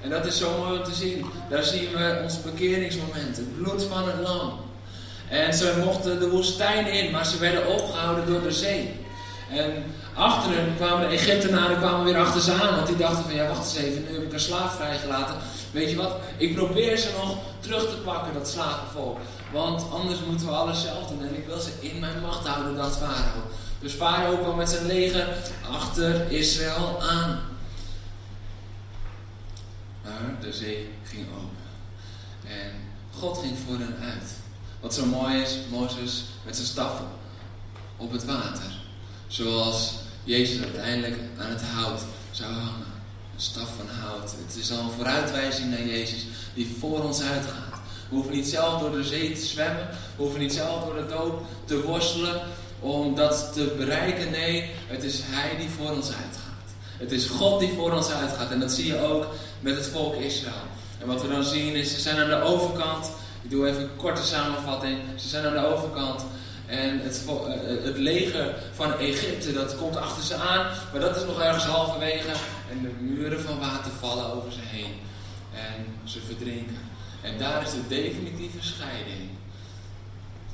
En 0.00 0.10
dat 0.10 0.26
is 0.26 0.38
zo 0.38 0.58
mooi 0.58 0.78
om 0.78 0.84
te 0.84 0.94
zien. 0.94 1.26
Daar 1.50 1.62
zien 1.62 1.90
we 1.92 2.20
ons 2.22 2.42
bekeringsmoment, 2.42 3.36
het 3.36 3.56
bloed 3.56 3.84
van 3.84 4.06
het 4.08 4.28
lam. 4.28 4.60
En 5.28 5.54
ze 5.54 5.82
mochten 5.84 6.20
de 6.20 6.28
woestijn 6.28 6.86
in, 6.86 7.10
maar 7.10 7.26
ze 7.26 7.38
werden 7.38 7.66
opgehouden 7.66 8.26
door 8.26 8.42
de 8.42 8.52
zee. 8.52 8.94
En 9.50 9.84
achter 10.18 10.52
hen 10.52 10.76
kwamen 10.76 11.08
de 11.08 11.14
Egyptenaren 11.16 11.78
kwamen 11.78 12.04
weer 12.04 12.18
achter 12.18 12.40
ze 12.40 12.52
aan, 12.52 12.74
want 12.74 12.86
die 12.86 12.96
dachten 12.96 13.24
van 13.24 13.34
ja 13.34 13.48
wacht 13.48 13.58
eens 13.58 13.84
even, 13.84 14.04
nu 14.04 14.12
heb 14.12 14.22
ik 14.22 14.32
een 14.32 14.40
slaaf 14.40 14.74
vrijgelaten. 14.74 15.36
Weet 15.70 15.90
je 15.90 15.96
wat, 15.96 16.16
ik 16.36 16.54
probeer 16.54 16.96
ze 16.96 17.10
nog 17.22 17.36
terug 17.60 17.82
te 17.82 17.96
pakken, 17.96 18.34
dat 18.34 18.48
slavenvolk. 18.48 19.18
Want 19.52 19.90
anders 19.92 20.18
moeten 20.28 20.46
we 20.46 20.52
alles 20.52 20.82
zelf 20.82 21.06
doen 21.06 21.22
en 21.22 21.36
ik 21.36 21.46
wil 21.46 21.60
ze 21.60 21.70
in 21.80 21.98
mijn 22.00 22.20
macht 22.20 22.46
houden, 22.46 22.76
dat 22.76 22.96
Farao. 22.96 23.42
Dus 23.80 23.92
Farao 23.92 24.36
kwam 24.36 24.56
met 24.56 24.68
zijn 24.68 24.86
leger 24.86 25.28
achter 25.72 26.30
Israël 26.30 27.02
aan. 27.02 27.40
Maar 30.04 30.36
de 30.40 30.52
zee 30.52 30.90
ging 31.04 31.26
open. 31.34 31.56
En 32.44 32.70
God 33.18 33.38
ging 33.38 33.56
voor 33.66 33.78
hen 33.78 33.96
uit. 34.12 34.30
Wat 34.80 34.94
zo 34.94 35.06
mooi 35.06 35.42
is, 35.42 35.58
Mozes 35.70 36.24
met 36.44 36.56
zijn 36.56 36.68
staffen 36.68 37.06
op 37.96 38.12
het 38.12 38.24
water. 38.24 38.76
Zoals 39.26 39.94
Jezus 40.28 40.62
uiteindelijk 40.62 41.16
aan 41.38 41.50
het 41.50 41.62
hout 41.62 42.00
zou 42.30 42.52
hangen. 42.52 42.86
Een 43.34 43.40
staf 43.40 43.68
van 43.76 43.86
hout. 44.00 44.34
Het 44.46 44.56
is 44.56 44.72
al 44.72 44.78
een 44.78 44.90
vooruitwijzing 44.90 45.70
naar 45.70 45.86
Jezus 45.86 46.26
die 46.54 46.76
voor 46.78 47.04
ons 47.04 47.20
uitgaat. 47.22 47.80
We 48.08 48.14
hoeven 48.14 48.34
niet 48.34 48.46
zelf 48.46 48.80
door 48.80 48.92
de 48.92 49.04
zee 49.04 49.32
te 49.32 49.46
zwemmen. 49.46 49.88
We 50.16 50.22
hoeven 50.22 50.40
niet 50.40 50.52
zelf 50.52 50.84
door 50.84 50.94
de 50.94 51.06
dood 51.06 51.40
te 51.64 51.82
worstelen 51.82 52.42
om 52.80 53.14
dat 53.14 53.50
te 53.52 53.74
bereiken. 53.76 54.30
Nee, 54.30 54.70
het 54.86 55.02
is 55.02 55.20
Hij 55.24 55.56
die 55.56 55.68
voor 55.68 55.90
ons 55.90 56.06
uitgaat. 56.06 56.68
Het 56.98 57.12
is 57.12 57.26
God 57.26 57.60
die 57.60 57.72
voor 57.72 57.92
ons 57.92 58.10
uitgaat. 58.10 58.50
En 58.50 58.60
dat 58.60 58.72
zie 58.72 58.86
je 58.86 59.00
ook 59.00 59.26
met 59.60 59.76
het 59.76 59.86
volk 59.86 60.14
Israël. 60.14 60.66
En 61.00 61.06
wat 61.06 61.22
we 61.22 61.28
dan 61.28 61.44
zien 61.44 61.74
is, 61.74 61.94
ze 61.94 62.00
zijn 62.00 62.18
aan 62.18 62.40
de 62.40 62.42
overkant. 62.42 63.10
Ik 63.42 63.50
doe 63.50 63.68
even 63.68 63.82
een 63.82 63.96
korte 63.96 64.22
samenvatting. 64.22 64.98
Ze 65.16 65.28
zijn 65.28 65.46
aan 65.46 65.62
de 65.62 65.74
overkant. 65.74 66.24
En 66.68 67.00
het, 67.00 67.24
eh, 67.26 67.84
het, 67.84 67.98
leger 67.98 68.54
van 68.74 68.98
Egypte, 68.98 69.52
dat 69.52 69.76
komt 69.76 69.96
achter 69.96 70.22
ze 70.22 70.34
aan. 70.34 70.66
Maar 70.92 71.00
dat 71.00 71.16
is 71.16 71.24
nog 71.24 71.40
ergens 71.40 71.64
halverwege. 71.64 72.32
En 72.70 72.82
de 72.82 72.90
muren 73.00 73.40
van 73.40 73.58
water 73.58 73.90
vallen 73.90 74.32
over 74.32 74.52
ze 74.52 74.60
heen. 74.62 74.94
En 75.54 75.86
ze 76.04 76.20
verdrinken. 76.20 76.78
En 77.22 77.38
daar 77.38 77.62
is 77.62 77.70
de 77.70 77.88
definitieve 77.88 78.58
scheiding 78.60 79.28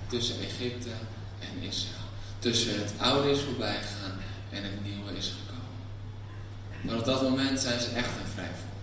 tussen 0.07 0.37
Egypte 0.41 0.89
en 1.41 1.63
Israël. 1.63 2.05
Tussen 2.39 2.79
het 2.81 2.93
oude 2.97 3.31
is 3.31 3.41
voorbij 3.41 3.77
gegaan 3.77 4.19
en 4.51 4.63
het 4.63 4.85
nieuwe 4.85 5.17
is 5.17 5.33
gekomen. 5.39 5.75
Maar 6.81 6.97
op 6.97 7.05
dat 7.05 7.23
moment 7.23 7.61
zijn 7.61 7.81
ze 7.81 7.89
echt 7.89 8.09
een 8.09 8.33
vrij 8.35 8.51
volk. 8.63 8.74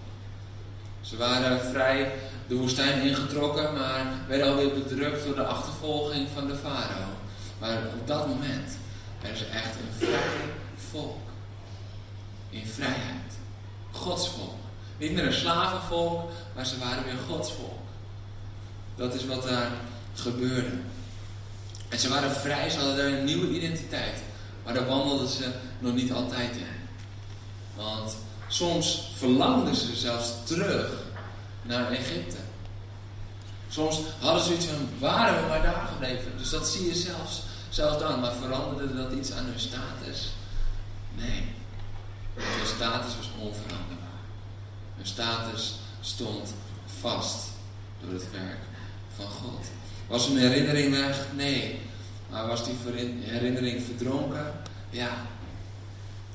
Ze 1.11 1.17
waren 1.17 1.59
vrij 1.59 2.13
de 2.47 2.55
woestijn 2.55 3.01
ingetrokken, 3.01 3.73
maar 3.73 4.05
werden 4.27 4.47
alweer 4.47 4.73
bedrukt 4.73 5.25
door 5.25 5.35
de 5.35 5.43
achtervolging 5.43 6.27
van 6.33 6.47
de 6.47 6.55
farao. 6.55 7.09
Maar 7.59 7.77
op 7.99 8.07
dat 8.07 8.27
moment 8.27 8.77
werden 9.21 9.37
ze 9.37 9.45
echt 9.45 9.75
een 9.75 10.07
vrij 10.07 10.49
volk. 10.91 11.17
In 12.49 12.65
vrijheid. 12.65 13.33
Gods 13.91 14.29
volk. 14.29 14.59
Niet 14.97 15.11
meer 15.11 15.25
een 15.25 15.33
slavenvolk, 15.33 16.31
maar 16.55 16.65
ze 16.65 16.79
waren 16.79 17.03
weer 17.03 17.17
Gods 17.29 17.51
volk. 17.51 17.87
Dat 18.95 19.13
is 19.13 19.25
wat 19.25 19.43
daar 19.43 19.71
gebeurde. 20.13 20.77
En 21.89 21.99
ze 21.99 22.09
waren 22.09 22.31
vrij, 22.31 22.69
ze 22.69 22.79
hadden 22.79 23.13
een 23.13 23.25
nieuwe 23.25 23.49
identiteit. 23.49 24.21
Maar 24.63 24.73
daar 24.73 24.87
wandelden 24.87 25.27
ze 25.27 25.51
nog 25.79 25.93
niet 25.93 26.11
altijd 26.11 26.55
in. 26.55 26.65
Want 27.75 28.15
soms 28.53 29.11
verlangden 29.17 29.75
ze 29.75 29.95
zelfs 29.95 30.33
terug 30.43 30.91
naar 31.61 31.91
Egypte. 31.91 32.37
Soms 33.69 33.99
hadden 34.19 34.43
ze 34.43 34.53
iets 34.53 34.65
van, 34.65 34.89
waren 34.99 35.47
maar 35.47 35.61
daar 35.61 35.89
gebleven. 35.91 36.37
Dus 36.37 36.49
dat 36.49 36.67
zie 36.67 36.85
je 36.85 36.95
zelfs, 36.95 37.41
zelfs 37.69 37.99
dan. 37.99 38.19
Maar 38.19 38.33
veranderde 38.33 38.95
dat 38.95 39.11
iets 39.11 39.31
aan 39.31 39.45
hun 39.45 39.59
status? 39.59 40.29
Nee. 41.15 41.43
Hun 42.33 42.67
status 42.67 43.15
was 43.17 43.29
onveranderbaar. 43.39 44.19
Hun 44.95 45.05
status 45.05 45.75
stond 46.01 46.53
vast 46.99 47.47
door 48.01 48.13
het 48.13 48.31
werk 48.31 48.59
van 49.15 49.25
God. 49.25 49.65
Was 50.07 50.27
hun 50.27 50.37
herinnering 50.37 50.91
weg? 50.91 51.25
Nee. 51.35 51.79
Maar 52.29 52.47
was 52.47 52.65
die 52.65 52.75
herinnering 53.19 53.81
verdronken? 53.83 54.53
Ja. 54.89 55.09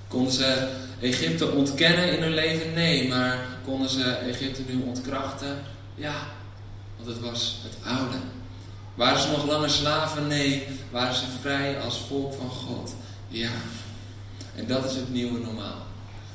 Konden 0.09 0.33
ze 0.33 0.69
Egypte 1.01 1.51
ontkennen 1.51 2.17
in 2.17 2.23
hun 2.23 2.35
leven? 2.35 2.73
Nee. 2.75 3.09
Maar 3.09 3.47
konden 3.65 3.89
ze 3.89 4.05
Egypte 4.05 4.63
nu 4.69 4.83
ontkrachten? 4.83 5.63
Ja. 5.95 6.15
Want 6.97 7.09
het 7.09 7.21
was 7.21 7.61
het 7.63 7.93
oude. 7.93 8.17
Waren 8.95 9.21
ze 9.21 9.31
nog 9.31 9.47
langer 9.47 9.71
slaven? 9.71 10.27
Nee. 10.27 10.67
Waren 10.91 11.15
ze 11.15 11.25
vrij 11.41 11.81
als 11.81 12.01
volk 12.09 12.35
van 12.35 12.51
God? 12.51 12.95
Ja. 13.29 13.51
En 14.55 14.67
dat 14.67 14.85
is 14.85 14.95
het 14.95 15.13
nieuwe 15.13 15.39
normaal. 15.39 15.87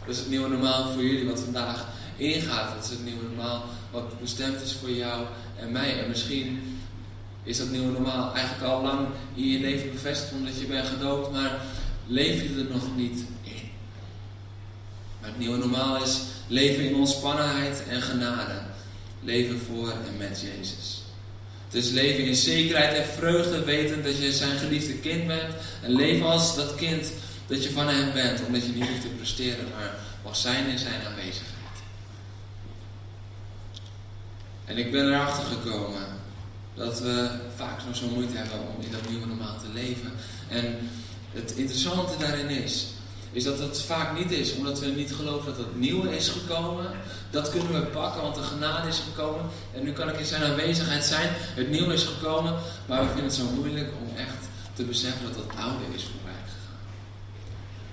Dat 0.06 0.16
is 0.16 0.20
het 0.20 0.30
nieuwe 0.30 0.50
normaal 0.50 0.92
voor 0.92 1.04
jullie 1.04 1.28
wat 1.28 1.40
vandaag 1.40 1.88
ingaat. 2.18 2.76
Dat 2.76 2.84
is 2.84 2.90
het 2.90 3.04
nieuwe 3.04 3.24
normaal 3.24 3.64
wat 3.92 4.20
bestemd 4.20 4.62
is 4.62 4.74
voor 4.80 4.92
jou 4.92 5.26
en 5.60 5.72
mij. 5.72 6.04
En 6.04 6.10
misschien 6.10 6.80
is 7.44 7.58
dat 7.58 7.70
nieuwe 7.70 7.92
normaal 7.92 8.34
eigenlijk 8.36 8.72
al 8.72 8.82
lang 8.82 9.08
in 9.36 9.48
je 9.48 9.60
leven 9.60 9.92
bevestigd 9.92 10.34
omdat 10.34 10.60
je 10.60 10.66
bent 10.66 10.88
gedoopt, 10.88 11.32
maar 11.32 11.62
leef 12.08 12.42
je 12.42 12.50
er 12.50 12.74
nog 12.74 12.96
niet. 12.96 13.24
Maar 15.22 15.30
het 15.30 15.40
nieuwe 15.40 15.58
normaal 15.58 16.04
is 16.04 16.20
leven 16.48 16.84
in 16.84 16.96
ontspannenheid 16.96 17.84
en 17.88 18.02
genade. 18.02 18.60
Leven 19.24 19.60
voor 19.60 19.90
en 19.90 20.18
met 20.18 20.42
Jezus. 20.42 21.02
Het 21.66 21.84
is 21.84 21.90
leven 21.90 22.26
in 22.26 22.36
zekerheid 22.36 22.98
en 22.98 23.06
vreugde, 23.06 23.64
wetend 23.64 24.04
dat 24.04 24.18
je 24.18 24.34
zijn 24.34 24.58
geliefde 24.58 24.94
kind 24.94 25.28
bent. 25.28 25.54
En 25.82 25.92
leven 25.92 26.26
als 26.26 26.56
dat 26.56 26.76
kind 26.76 27.12
dat 27.48 27.64
je 27.64 27.72
van 27.72 27.88
hem 27.88 28.14
bent, 28.14 28.46
omdat 28.46 28.66
je 28.66 28.72
niet 28.72 28.88
hoeft 28.88 29.02
te 29.02 29.08
presteren, 29.08 29.66
maar 29.78 29.96
mag 30.24 30.36
zijn 30.36 30.68
in 30.68 30.78
zijn 30.78 31.02
aanwezigheid. 31.08 31.60
En 34.66 34.78
ik 34.78 34.92
ben 34.92 35.08
erachter 35.08 35.44
gekomen 35.44 36.08
dat 36.76 37.00
we 37.00 37.30
vaak 37.56 37.86
nog 37.86 37.96
zo 37.96 38.08
moeite 38.08 38.38
hebben 38.38 38.60
om 38.60 38.84
in 38.84 38.92
dat 38.92 39.10
nieuwe 39.10 39.26
normaal 39.26 39.58
te 39.60 39.74
leven. 39.74 40.12
En 40.50 40.90
het 41.34 41.52
interessante 41.56 42.18
daarin 42.18 42.50
is, 42.50 42.88
is 43.32 43.44
dat 43.44 43.60
het 43.60 43.82
vaak 43.82 44.18
niet 44.18 44.32
is 44.32 44.56
omdat 44.56 44.80
we 44.80 44.86
niet 44.86 45.14
geloven 45.14 45.46
dat 45.46 45.58
het 45.58 45.80
nieuwe 45.80 46.16
is 46.16 46.30
gekomen. 46.30 46.86
Dat 47.30 47.50
kunnen 47.50 47.74
we 47.74 47.88
pakken, 47.88 48.22
want 48.22 48.36
de 48.36 48.42
genade 48.42 48.88
is 48.88 49.02
gekomen. 49.14 49.46
En 49.74 49.84
nu 49.84 49.92
kan 49.92 50.10
ik 50.10 50.20
in 50.20 50.26
zijn 50.26 50.44
aanwezigheid 50.44 51.06
zijn. 51.06 51.30
Het 51.34 51.70
nieuwe 51.70 51.94
is 51.94 52.04
gekomen, 52.04 52.56
maar 52.86 53.00
we 53.00 53.06
vinden 53.06 53.26
het 53.26 53.34
zo 53.34 53.46
moeilijk 53.56 53.90
om 54.02 54.18
echt 54.18 54.50
te 54.74 54.84
beseffen 54.84 55.26
dat 55.28 55.36
het 55.36 55.60
oude 55.60 55.84
is 55.94 56.04
voorbij 56.04 56.42
gegaan. 56.46 56.80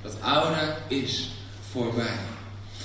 Dat 0.02 0.16
oude 0.20 0.74
is 0.88 1.30
voorbij. 1.70 2.18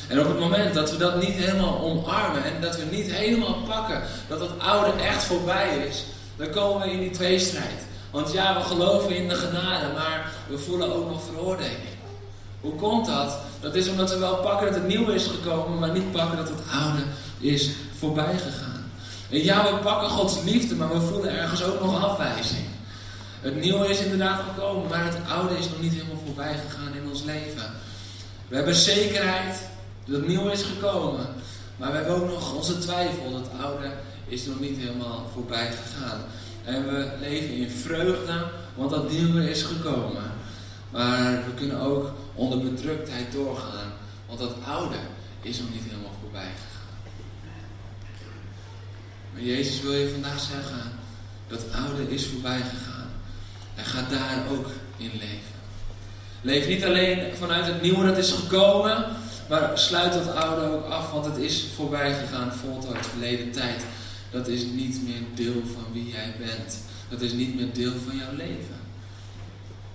En 0.08 0.20
op 0.20 0.28
het 0.28 0.39
moment 0.39 0.74
dat 0.74 0.92
we 0.92 0.98
dat 0.98 1.22
niet 1.22 1.34
helemaal 1.34 1.80
omarmen 1.80 2.44
en 2.44 2.62
dat 2.62 2.76
we 2.76 2.86
niet 2.92 3.12
helemaal 3.12 3.62
pakken 3.68 4.02
dat 4.28 4.39
het 4.39 4.60
oude 4.60 5.02
echt 5.02 5.24
voorbij 5.24 5.78
is, 5.88 6.04
dan 6.36 6.50
komen 6.50 6.88
we 6.88 6.94
in 6.94 7.00
die 7.00 7.10
tweestrijd. 7.10 7.86
Want 8.12 8.32
ja, 8.32 8.58
we 8.58 8.63
geloven 8.63 9.16
in 9.16 9.30
de 9.30 9.36
genade, 9.36 9.94
maar 9.94 10.32
we 10.48 10.58
voelen 10.58 10.96
ook 10.96 11.10
nog 11.10 11.24
veroordeling. 11.24 11.92
Hoe 12.63 12.76
komt 12.76 13.06
dat? 13.06 13.38
Dat 13.60 13.76
is 13.76 13.89
omdat 13.89 14.10
we 14.10 14.17
wel 14.17 14.36
pakken 14.36 14.65
dat 14.67 14.76
het 14.76 14.88
nieuwe 14.88 15.13
is 15.13 15.28
gekomen, 15.28 15.80
maar 15.80 15.91
niet 15.91 16.12
pakken 16.12 16.38
dat 16.38 16.49
het 16.49 16.62
oude 16.71 17.04
is 17.39 17.71
voorbij 17.97 18.38
gegaan. 18.38 18.91
En 19.30 19.43
ja, 19.43 19.63
we 19.63 19.80
pakken 19.80 20.10
Gods 20.10 20.43
liefde, 20.43 20.76
maar 20.76 20.93
we 20.93 21.02
voelen 21.02 21.38
ergens 21.38 21.63
ook 21.63 21.80
nog 21.82 22.10
afwijzing. 22.10 22.65
Het 23.41 23.62
nieuwe 23.62 23.88
is 23.88 23.99
inderdaad 23.99 24.41
gekomen, 24.54 24.89
maar 24.89 25.06
het 25.06 25.17
oude 25.30 25.58
is 25.58 25.69
nog 25.69 25.82
niet 25.82 25.93
helemaal 25.93 26.21
voorbij 26.26 26.54
gegaan 26.54 26.93
in 26.93 27.10
ons 27.10 27.23
leven. 27.23 27.71
We 28.47 28.56
hebben 28.56 28.76
zekerheid, 28.76 29.56
dat 30.06 30.15
het 30.15 30.28
nieuwe 30.28 30.52
is 30.52 30.63
gekomen. 30.63 31.28
Maar 31.78 31.91
we 31.91 31.97
hebben 31.97 32.15
ook 32.15 32.28
nog 32.30 32.56
onze 32.56 32.78
twijfel. 32.78 33.32
Dat 33.32 33.49
oude 33.62 33.91
is 34.28 34.45
nog 34.45 34.60
niet 34.60 34.78
helemaal 34.78 35.30
voorbij 35.34 35.71
gegaan. 35.71 36.21
En 36.63 36.86
we 36.86 37.12
leven 37.19 37.54
in 37.56 37.69
vreugde, 37.69 38.45
want 38.76 38.89
dat 38.89 39.12
nieuwe 39.12 39.49
is 39.49 39.63
gekomen. 39.63 40.23
Maar 40.89 41.43
we 41.45 41.54
kunnen 41.56 41.80
ook 41.80 42.12
onder 42.36 42.60
bedruktheid 42.60 43.32
doorgaan, 43.32 43.91
want 44.28 44.39
dat 44.39 44.56
oude 44.65 44.98
is 45.41 45.60
nog 45.60 45.69
niet 45.74 45.84
helemaal 45.84 46.17
voorbij 46.22 46.52
gegaan. 46.56 46.98
Maar 49.34 49.41
Jezus 49.41 49.82
wil 49.82 49.93
je 49.93 50.10
vandaag 50.10 50.39
zeggen, 50.39 50.91
dat 51.48 51.65
oude 51.72 52.10
is 52.10 52.28
voorbij 52.28 52.62
gegaan. 52.62 53.10
Hij 53.74 53.84
gaat 53.84 54.10
daar 54.10 54.43
ook 54.52 54.67
in 54.98 55.12
leven. 55.13 55.54
Leef 56.41 56.67
niet 56.67 56.86
alleen 56.86 57.36
vanuit 57.36 57.65
het 57.65 57.82
nieuwe 57.82 58.06
dat 58.06 58.17
is 58.17 58.32
gekomen, 58.32 59.06
maar 59.50 59.78
sluit 59.78 60.13
dat 60.13 60.36
oude 60.36 60.76
ook 60.76 60.86
af, 60.86 61.12
want 61.12 61.26
het 61.26 61.38
is 61.38 61.65
voorbij 61.76 62.13
gegaan, 62.13 62.54
voltooid, 62.54 63.06
verleden 63.06 63.52
tijd. 63.52 63.86
dat 64.32 64.48
is 64.48 64.63
niet 64.63 65.04
meer 65.08 65.22
deel 65.36 65.62
van 65.74 65.86
wie 65.93 66.10
jij 66.10 66.36
bent. 66.39 66.80
Dat 67.10 67.22
is 67.22 67.32
niet 67.32 67.56
meer 67.56 67.74
deel 67.74 67.93
van 68.06 68.17
jouw 68.17 68.36
leven. 68.36 68.83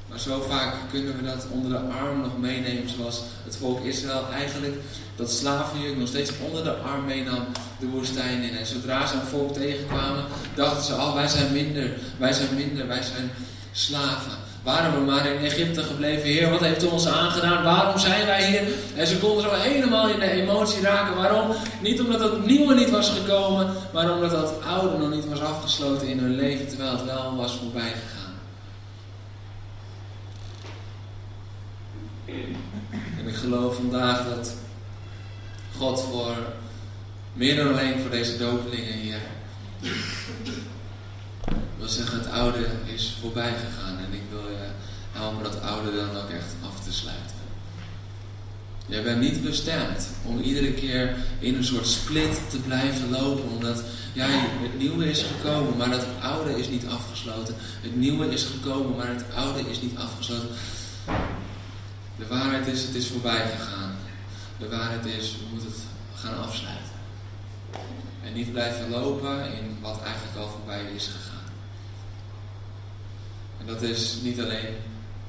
Maar 0.08 0.18
zo 0.18 0.44
vaak 0.48 0.74
kunnen 0.90 1.16
we 1.16 1.24
dat 1.24 1.46
onder 1.50 1.70
de 1.70 1.94
arm 1.94 2.20
nog 2.20 2.38
meenemen, 2.38 2.88
zoals 2.88 3.22
het 3.44 3.56
volk 3.56 3.84
Israël 3.84 4.24
eigenlijk 4.32 4.74
dat 5.16 5.32
slavenjuk 5.32 5.96
nog 5.96 6.08
steeds 6.08 6.30
onder 6.46 6.64
de 6.64 6.72
arm 6.72 7.04
meenam 7.04 7.44
de 7.80 7.86
woestijn 7.86 8.42
in. 8.42 8.56
En 8.56 8.66
zodra 8.66 9.06
ze 9.06 9.14
een 9.14 9.26
volk 9.26 9.52
tegenkwamen, 9.52 10.24
dachten 10.54 10.84
ze, 10.84 10.94
oh 10.94 11.14
wij 11.14 11.28
zijn 11.28 11.52
minder, 11.52 11.90
wij 12.18 12.32
zijn 12.32 12.54
minder, 12.54 12.86
wij 12.86 13.02
zijn 13.02 13.30
slaven. 13.72 14.32
Waarom 14.62 14.94
we 14.94 15.10
maar 15.10 15.26
in 15.26 15.44
Egypte 15.44 15.82
gebleven? 15.82 16.28
Heer, 16.28 16.50
wat 16.50 16.60
heeft 16.60 16.84
u 16.84 16.86
ons 16.86 17.06
aangedaan? 17.06 17.64
Waarom 17.64 17.98
zijn 17.98 18.26
wij 18.26 18.46
hier? 18.46 18.62
En 18.96 19.06
ze 19.06 19.18
konden 19.18 19.42
zo 19.42 19.50
helemaal 19.50 20.08
in 20.08 20.20
de 20.20 20.30
emotie 20.30 20.82
raken. 20.82 21.16
Waarom? 21.16 21.54
Niet 21.82 22.00
omdat 22.00 22.20
het 22.20 22.46
nieuwe 22.46 22.74
niet 22.74 22.90
was 22.90 23.10
gekomen, 23.10 23.72
maar 23.92 24.12
omdat 24.12 24.30
het 24.30 24.50
oude 24.66 24.98
nog 24.98 25.10
niet 25.10 25.28
was 25.28 25.40
afgesloten 25.40 26.08
in 26.08 26.18
hun 26.18 26.36
leven, 26.36 26.68
terwijl 26.68 26.90
het 26.90 27.04
wel 27.04 27.36
was 27.36 27.56
voorbij 27.56 27.92
gegaan. 27.92 28.17
En 33.18 33.28
ik 33.28 33.34
geloof 33.34 33.76
vandaag 33.76 34.24
dat 34.24 34.54
God 35.76 36.00
voor 36.00 36.36
meer 37.32 37.56
dan 37.56 37.68
alleen 37.68 38.00
voor 38.00 38.10
deze 38.10 38.38
dopelingen 38.38 38.92
hier 38.92 39.20
wil 41.78 41.88
zeggen, 41.88 42.18
het 42.18 42.30
oude 42.30 42.66
is 42.94 43.16
voorbij 43.20 43.52
gegaan 43.52 43.98
en 43.98 44.12
ik 44.12 44.22
wil 44.30 44.50
je 44.50 44.66
helpen 45.12 45.42
dat 45.42 45.62
oude 45.62 45.96
dan 45.96 46.16
ook 46.16 46.30
echt 46.30 46.54
af 46.64 46.84
te 46.84 46.92
sluiten. 46.92 47.36
Jij 48.86 49.02
bent 49.02 49.20
niet 49.20 49.42
bestemd 49.42 50.08
om 50.24 50.40
iedere 50.40 50.72
keer 50.72 51.16
in 51.38 51.54
een 51.54 51.64
soort 51.64 51.86
split 51.86 52.50
te 52.50 52.58
blijven 52.58 53.10
lopen, 53.10 53.50
omdat 53.50 53.82
jij 54.12 54.30
het 54.62 54.78
nieuwe 54.78 55.10
is 55.10 55.22
gekomen, 55.22 55.76
maar 55.76 55.90
dat 55.90 56.06
oude 56.20 56.58
is 56.58 56.68
niet 56.68 56.86
afgesloten. 56.86 57.54
Het 57.58 57.96
nieuwe 57.96 58.32
is 58.32 58.44
gekomen, 58.44 58.96
maar 58.96 59.08
het 59.08 59.24
oude 59.34 59.70
is 59.70 59.80
niet 59.80 59.96
afgesloten. 59.96 60.48
De 62.18 62.26
waarheid 62.26 62.66
is, 62.66 62.82
het 62.82 62.94
is 62.94 63.06
voorbij 63.06 63.48
gegaan. 63.58 63.96
De 64.58 64.68
waarheid 64.68 65.06
is, 65.06 65.36
we 65.36 65.44
moeten 65.50 65.68
het 65.68 65.80
gaan 66.14 66.38
afsluiten. 66.38 66.92
En 68.24 68.32
niet 68.32 68.52
blijven 68.52 68.90
lopen 68.90 69.52
in 69.52 69.76
wat 69.80 70.02
eigenlijk 70.02 70.36
al 70.36 70.48
voorbij 70.48 70.84
is 70.94 71.06
gegaan. 71.06 71.52
En 73.60 73.66
dat 73.66 73.82
is 73.82 74.16
niet 74.22 74.40
alleen 74.40 74.74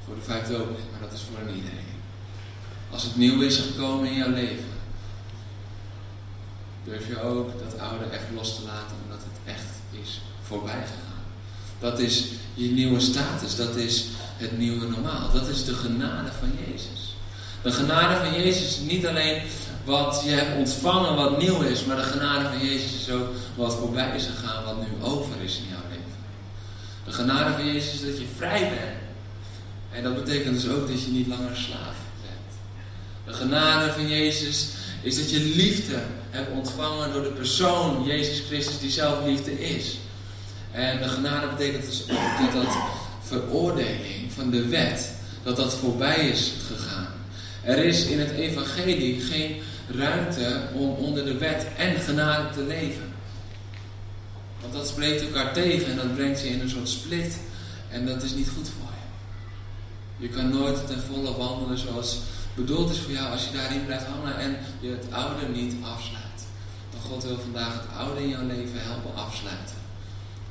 voor 0.04 0.14
de 0.14 0.20
vijfde 0.20 0.56
opening, 0.56 0.90
maar 0.90 1.00
dat 1.00 1.12
is 1.12 1.20
voor 1.20 1.54
iedereen. 1.54 1.78
Als 2.90 3.02
het 3.02 3.16
nieuw 3.16 3.40
is 3.40 3.56
gekomen 3.56 4.08
in 4.08 4.16
jouw 4.16 4.30
leven, 4.30 4.68
durf 6.84 7.06
je 7.06 7.22
ook 7.22 7.50
dat 7.58 7.78
oude 7.78 8.04
echt 8.04 8.24
los 8.34 8.54
te 8.54 8.62
laten, 8.62 8.96
omdat 9.04 9.22
het 9.22 9.54
echt 9.54 10.02
is 10.02 10.20
voorbij 10.42 10.82
gegaan. 10.82 11.22
Dat 11.78 11.98
is 11.98 12.26
je 12.54 12.70
nieuwe 12.70 13.00
status, 13.00 13.56
dat 13.56 13.76
is 13.76 14.06
het 14.40 14.58
nieuwe 14.58 14.86
normaal. 14.86 15.32
Dat 15.32 15.48
is 15.48 15.64
de 15.64 15.74
genade 15.74 16.30
van 16.38 16.52
Jezus. 16.66 17.16
De 17.62 17.72
genade 17.72 18.16
van 18.16 18.42
Jezus 18.42 18.62
is 18.62 18.78
niet 18.78 19.06
alleen 19.06 19.42
wat 19.84 20.22
je 20.24 20.30
hebt 20.30 20.56
ontvangen, 20.56 21.16
wat 21.16 21.38
nieuw 21.38 21.60
is, 21.60 21.84
maar 21.84 21.96
de 21.96 22.02
genade 22.02 22.48
van 22.48 22.66
Jezus 22.66 22.92
is 22.92 23.10
ook 23.10 23.28
wat 23.56 23.74
voorbij 23.74 24.16
is 24.16 24.26
gegaan, 24.26 24.64
wat 24.64 24.80
nu 24.80 25.04
over 25.04 25.34
is 25.42 25.56
in 25.56 25.68
jouw 25.68 25.88
leven. 25.88 26.18
De 27.04 27.12
genade 27.12 27.52
van 27.52 27.66
Jezus 27.66 27.92
is 27.92 28.00
dat 28.00 28.18
je 28.18 28.26
vrij 28.36 28.60
bent. 28.60 28.98
En 29.90 30.02
dat 30.02 30.24
betekent 30.24 30.54
dus 30.54 30.70
ook 30.70 30.88
dat 30.88 31.02
je 31.02 31.10
niet 31.10 31.26
langer 31.26 31.56
slaaf 31.56 31.96
bent. 32.22 32.50
De 33.24 33.32
genade 33.32 33.92
van 33.92 34.08
Jezus 34.08 34.68
is 35.02 35.16
dat 35.16 35.30
je 35.30 35.40
liefde 35.40 36.02
hebt 36.30 36.50
ontvangen 36.50 37.12
door 37.12 37.22
de 37.22 37.32
persoon 37.32 38.04
Jezus 38.04 38.42
Christus 38.46 38.78
die 38.78 38.90
zelf 38.90 39.24
liefde 39.24 39.60
is. 39.60 39.98
En 40.72 40.98
de 41.02 41.08
genade 41.08 41.46
betekent 41.56 41.84
dus 41.84 42.02
ook 42.02 42.52
dat 42.52 42.62
dat 42.62 42.76
veroordeling 43.30 44.32
van 44.34 44.50
de 44.50 44.66
wet, 44.66 45.12
dat 45.42 45.56
dat 45.56 45.74
voorbij 45.74 46.28
is 46.28 46.52
gegaan. 46.66 47.08
Er 47.62 47.84
is 47.84 48.04
in 48.04 48.18
het 48.18 48.30
evangelie 48.30 49.20
geen 49.20 49.56
ruimte 49.88 50.62
om 50.74 50.90
onder 50.90 51.24
de 51.24 51.38
wet 51.38 51.66
en 51.76 52.00
genade 52.00 52.54
te 52.54 52.62
leven. 52.62 53.12
Want 54.60 54.72
dat 54.72 54.88
spreekt 54.88 55.22
elkaar 55.22 55.52
tegen 55.52 55.90
en 55.90 55.96
dat 55.96 56.14
brengt 56.14 56.40
je 56.40 56.48
in 56.48 56.60
een 56.60 56.70
soort 56.70 56.88
split. 56.88 57.38
En 57.90 58.06
dat 58.06 58.22
is 58.22 58.34
niet 58.34 58.48
goed 58.48 58.68
voor 58.68 58.90
je. 58.90 60.26
Je 60.26 60.28
kan 60.28 60.48
nooit 60.48 60.86
ten 60.86 61.02
volle 61.02 61.36
wandelen 61.36 61.78
zoals 61.78 62.18
bedoeld 62.54 62.90
is 62.90 62.98
voor 62.98 63.12
jou 63.12 63.30
als 63.30 63.44
je 63.44 63.56
daarin 63.56 63.84
blijft 63.84 64.06
hangen 64.06 64.38
en 64.38 64.56
je 64.80 64.90
het 64.90 65.06
oude 65.10 65.48
niet 65.48 65.74
afsluit. 65.82 66.40
Dan 66.90 67.00
God 67.00 67.24
wil 67.24 67.38
vandaag 67.38 67.72
het 67.72 67.98
oude 67.98 68.22
in 68.22 68.28
jouw 68.28 68.46
leven 68.46 68.82
helpen 68.82 69.14
afsluiten. 69.14 69.79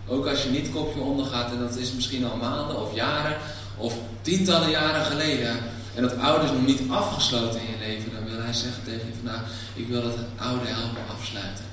Ook 0.09 0.25
als 0.27 0.43
je 0.43 0.49
niet 0.49 0.71
kopje 0.71 1.01
ondergaat 1.01 1.51
en 1.51 1.59
dat 1.59 1.75
is 1.75 1.93
misschien 1.93 2.25
al 2.25 2.37
maanden 2.37 2.81
of 2.81 2.95
jaren 2.95 3.37
of 3.77 3.93
tientallen 4.21 4.69
jaren 4.69 5.05
geleden. 5.05 5.57
En 5.95 6.01
dat 6.01 6.17
oude 6.17 6.45
is 6.45 6.51
nog 6.51 6.65
niet 6.65 6.81
afgesloten 6.89 7.61
in 7.61 7.67
je 7.71 7.77
leven. 7.79 8.11
Dan 8.13 8.25
wil 8.25 8.41
hij 8.41 8.53
zeggen 8.53 8.83
tegen 8.83 9.07
je 9.07 9.13
vandaag, 9.23 9.43
ik 9.73 9.87
wil 9.87 10.01
dat 10.01 10.15
oude 10.35 10.65
helpen 10.67 11.01
afsluiten. 11.17 11.65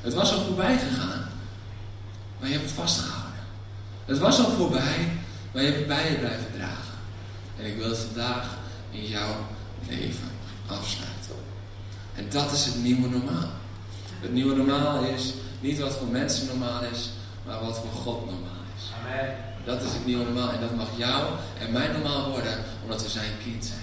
Het 0.00 0.14
was 0.14 0.32
al 0.32 0.44
voorbij 0.44 0.78
gegaan. 0.78 1.30
Maar 2.38 2.48
je 2.48 2.54
hebt 2.54 2.68
het 2.70 2.78
vastgehouden. 2.78 3.32
Het 4.04 4.18
was 4.18 4.44
al 4.44 4.50
voorbij, 4.50 5.12
maar 5.52 5.62
je 5.62 5.68
hebt 5.68 5.78
het 5.78 5.88
bij 5.88 6.10
je 6.10 6.18
blijven 6.18 6.52
dragen. 6.56 6.94
En 7.58 7.66
ik 7.66 7.76
wil 7.76 7.88
het 7.88 7.98
vandaag 7.98 8.46
in 8.90 9.06
jouw 9.06 9.36
leven 9.88 10.30
afsluiten. 10.66 11.34
En 12.14 12.26
dat 12.30 12.52
is 12.52 12.64
het 12.64 12.82
nieuwe 12.82 13.08
normaal. 13.08 13.50
Het 14.20 14.32
nieuwe 14.32 14.56
normaal 14.56 15.04
is 15.04 15.34
niet 15.60 15.78
wat 15.78 15.96
voor 15.96 16.08
mensen 16.08 16.46
normaal 16.46 16.82
is, 16.92 17.10
maar 17.46 17.60
wat 17.64 17.78
voor 17.78 18.00
God 18.02 18.24
normaal 18.24 18.64
is. 18.76 18.90
Amen. 19.00 19.34
Dat 19.64 19.82
is 19.82 19.92
het 19.92 20.06
nieuwe 20.06 20.24
normaal 20.24 20.52
en 20.52 20.60
dat 20.60 20.74
mag 20.74 20.88
jou 20.96 21.24
en 21.58 21.72
mijn 21.72 21.92
normaal 21.92 22.30
worden, 22.30 22.58
omdat 22.82 23.02
we 23.02 23.08
zijn 23.08 23.30
kind 23.44 23.64
zijn. 23.64 23.82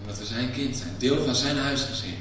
Omdat 0.00 0.18
we 0.18 0.24
zijn 0.24 0.52
kind 0.52 0.76
zijn, 0.76 0.94
deel 0.98 1.24
van 1.24 1.34
zijn 1.34 1.58
huisgezin. 1.58 2.16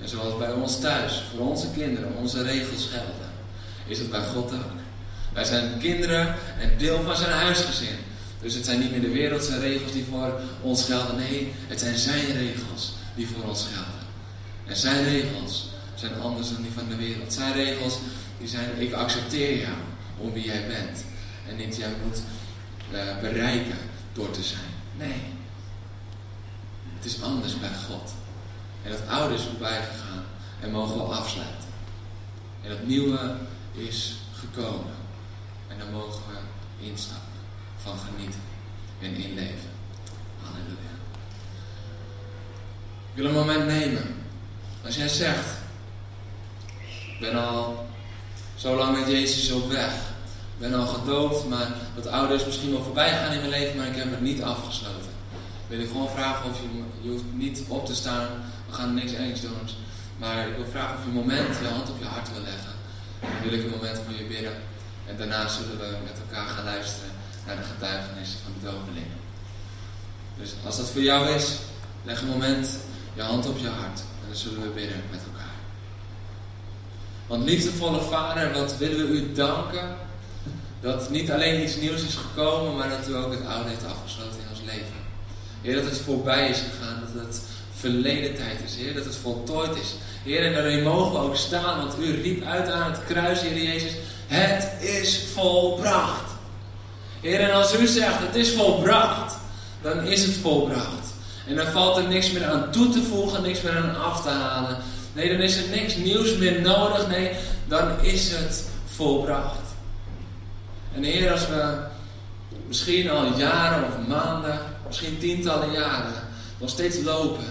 En 0.00 0.08
zoals 0.08 0.38
bij 0.38 0.52
ons 0.52 0.80
thuis, 0.80 1.22
voor 1.30 1.48
onze 1.48 1.70
kinderen, 1.70 2.16
onze 2.16 2.42
regels 2.42 2.86
gelden, 2.86 3.30
is 3.86 3.98
het 3.98 4.10
bij 4.10 4.24
God 4.24 4.52
ook. 4.52 4.78
Wij 5.32 5.44
zijn 5.44 5.78
kinderen 5.78 6.34
en 6.60 6.78
deel 6.78 7.02
van 7.02 7.16
zijn 7.16 7.32
huisgezin. 7.32 7.96
Dus 8.40 8.54
het 8.54 8.64
zijn 8.64 8.78
niet 8.78 8.90
meer 8.90 9.00
de 9.00 9.10
wereldse 9.10 9.58
regels 9.58 9.92
die 9.92 10.04
voor 10.10 10.40
ons 10.62 10.84
gelden. 10.84 11.16
Nee, 11.16 11.52
het 11.66 11.80
zijn 11.80 11.96
zijn 11.96 12.32
regels 12.32 12.92
die 13.14 13.28
voor 13.28 13.48
ons 13.48 13.66
gelden. 13.72 14.06
En 14.66 14.76
zijn 14.76 15.04
regels 15.04 15.68
zijn 15.94 16.20
anders 16.20 16.52
dan 16.52 16.62
die 16.62 16.72
van 16.72 16.88
de 16.88 16.96
wereld. 16.96 17.32
Zijn 17.32 17.52
regels 17.52 17.98
die 18.38 18.48
zijn, 18.48 18.80
ik 18.80 18.92
accepteer 18.92 19.58
jou 19.58 19.76
om 20.18 20.32
wie 20.32 20.44
jij 20.44 20.66
bent. 20.66 21.04
En 21.48 21.56
niet 21.56 21.76
jij 21.76 21.92
moet 22.04 22.22
uh, 22.92 23.18
bereiken 23.20 23.78
door 24.12 24.30
te 24.30 24.42
zijn. 24.42 24.70
Nee. 24.96 25.22
Het 26.96 27.04
is 27.04 27.22
anders 27.22 27.58
bij 27.58 27.74
God. 27.88 28.12
En 28.82 28.90
het 28.90 29.08
oude 29.08 29.34
is 29.34 29.42
voorbij 29.42 29.82
gegaan 29.82 30.24
en 30.60 30.70
mogen 30.70 30.96
we 30.96 31.14
afsluiten. 31.14 31.68
En 32.62 32.70
het 32.70 32.86
nieuwe 32.86 33.36
is 33.72 34.16
gekomen. 34.34 34.94
En 35.68 35.78
dan 35.78 35.92
mogen 35.92 36.22
we 36.28 36.86
instappen 36.86 37.26
van 37.82 37.98
genieten 37.98 38.40
en 39.00 39.14
inleven. 39.14 39.70
Halleluja. 40.42 40.94
Ik 43.10 43.14
wil 43.14 43.24
een 43.24 43.46
moment 43.46 43.66
nemen. 43.66 44.14
Als 44.84 44.96
jij 44.96 45.08
zegt, 45.08 45.56
ik 47.12 47.16
ben 47.20 47.34
al 47.34 47.87
zo 48.58 48.76
lang 48.76 48.98
met 48.98 49.08
Jezus 49.08 49.50
op 49.50 49.70
weg. 49.70 49.92
Ik 50.54 50.58
ben 50.58 50.74
al 50.74 50.86
gedoopt, 50.86 51.48
maar 51.48 51.72
dat 51.94 52.06
oude 52.06 52.34
is 52.34 52.44
misschien 52.44 52.70
wel 52.70 52.82
voorbij 52.82 53.08
gegaan 53.08 53.32
in 53.32 53.38
mijn 53.38 53.50
leven, 53.50 53.76
maar 53.76 53.86
ik 53.86 53.96
heb 53.96 54.10
het 54.10 54.20
niet 54.20 54.42
afgesloten. 54.42 55.12
Wil 55.66 55.80
ik 55.80 55.88
gewoon 55.88 56.08
vragen 56.08 56.50
of 56.50 56.60
je, 56.60 56.82
je 57.00 57.10
hoeft 57.10 57.24
niet 57.32 57.62
op 57.68 57.86
te 57.86 57.94
staan, 57.94 58.26
we 58.68 58.74
gaan 58.74 58.94
niks 58.94 59.12
engs 59.12 59.40
doen. 59.40 59.68
Maar 60.18 60.48
ik 60.48 60.56
wil 60.56 60.66
vragen 60.70 60.96
of 60.96 61.02
je 61.02 61.08
een 61.08 61.14
moment 61.14 61.56
je 61.60 61.66
hand 61.66 61.90
op 61.90 61.98
je 61.98 62.04
hart 62.04 62.32
wil 62.32 62.42
leggen. 62.42 62.72
Dan 63.20 63.42
wil 63.42 63.52
ik 63.52 63.64
een 63.64 63.78
moment 63.78 64.00
voor 64.04 64.14
je 64.18 64.24
bidden. 64.24 64.56
En 65.06 65.16
daarna 65.16 65.48
zullen 65.48 65.78
we 65.78 65.96
met 66.04 66.20
elkaar 66.28 66.48
gaan 66.48 66.64
luisteren 66.64 67.10
naar 67.46 67.56
de 67.56 67.62
getuigenissen 67.62 68.38
van 68.44 68.52
de 68.58 68.66
dopelingen. 68.70 69.18
Dus 70.40 70.54
als 70.64 70.76
dat 70.76 70.90
voor 70.90 71.02
jou 71.02 71.28
is, 71.28 71.56
leg 72.02 72.20
een 72.20 72.28
moment 72.28 72.78
je 73.14 73.22
hand 73.22 73.46
op 73.46 73.58
je 73.58 73.68
hart. 73.68 73.98
En 74.00 74.26
dan 74.26 74.36
zullen 74.36 74.62
we 74.62 74.68
bidden 74.68 75.02
met 75.10 75.20
elkaar. 75.32 75.37
Want 77.28 77.44
liefdevolle 77.44 78.00
Vader, 78.00 78.52
wat 78.52 78.76
willen 78.76 78.96
we 78.96 79.12
u 79.12 79.32
danken 79.32 79.96
dat 80.80 81.10
niet 81.10 81.30
alleen 81.30 81.62
iets 81.62 81.76
nieuws 81.76 82.02
is 82.02 82.14
gekomen, 82.14 82.76
maar 82.76 82.88
dat 82.88 83.08
u 83.08 83.16
ook 83.16 83.30
het 83.30 83.46
oude 83.46 83.68
heeft 83.68 83.84
afgesloten 83.84 84.40
in 84.40 84.48
ons 84.50 84.60
leven. 84.64 85.06
Heer, 85.62 85.74
dat 85.74 85.84
het 85.84 86.00
voorbij 86.00 86.48
is 86.48 86.58
gegaan, 86.58 87.00
dat 87.00 87.22
het 87.24 87.42
verleden 87.74 88.34
tijd 88.34 88.58
is, 88.64 88.76
Heer, 88.76 88.94
dat 88.94 89.04
het 89.04 89.16
voltooid 89.16 89.76
is. 89.76 89.94
Heer, 90.22 90.46
en 90.46 90.52
daarin 90.52 90.82
mogen 90.82 91.12
we 91.12 91.18
ook 91.18 91.36
staan, 91.36 91.78
want 91.78 91.98
u 92.00 92.22
riep 92.22 92.44
uit 92.44 92.70
aan 92.70 92.90
het 92.90 93.04
kruis, 93.04 93.40
Heer 93.40 93.62
Jezus, 93.62 93.92
het 94.26 94.82
is 94.82 95.24
volbracht. 95.34 96.30
Heer, 97.20 97.40
en 97.40 97.52
als 97.52 97.78
u 97.78 97.86
zegt, 97.86 98.18
het 98.18 98.34
is 98.34 98.52
volbracht, 98.52 99.36
dan 99.82 100.02
is 100.02 100.24
het 100.24 100.36
volbracht. 100.36 101.14
En 101.46 101.56
dan 101.56 101.66
valt 101.66 101.96
er 101.96 102.08
niks 102.08 102.30
meer 102.30 102.46
aan 102.46 102.70
toe 102.70 102.88
te 102.88 103.02
voegen, 103.02 103.42
niks 103.42 103.60
meer 103.60 103.76
aan 103.76 104.02
af 104.02 104.22
te 104.22 104.28
halen. 104.28 104.78
Nee, 105.18 105.30
dan 105.30 105.40
is 105.40 105.56
er 105.56 105.68
niks 105.68 105.96
nieuws 105.96 106.36
meer 106.36 106.60
nodig. 106.60 107.08
Nee, 107.08 107.32
dan 107.66 108.00
is 108.00 108.30
het 108.30 108.68
volbracht. 108.84 109.74
En 110.94 111.02
Heer, 111.02 111.32
als 111.32 111.48
we 111.48 111.78
misschien 112.66 113.10
al 113.10 113.38
jaren 113.38 113.88
of 113.88 114.06
maanden, 114.08 114.58
misschien 114.86 115.18
tientallen 115.18 115.72
jaren, 115.72 116.22
nog 116.58 116.70
steeds 116.70 117.02
lopen 117.02 117.44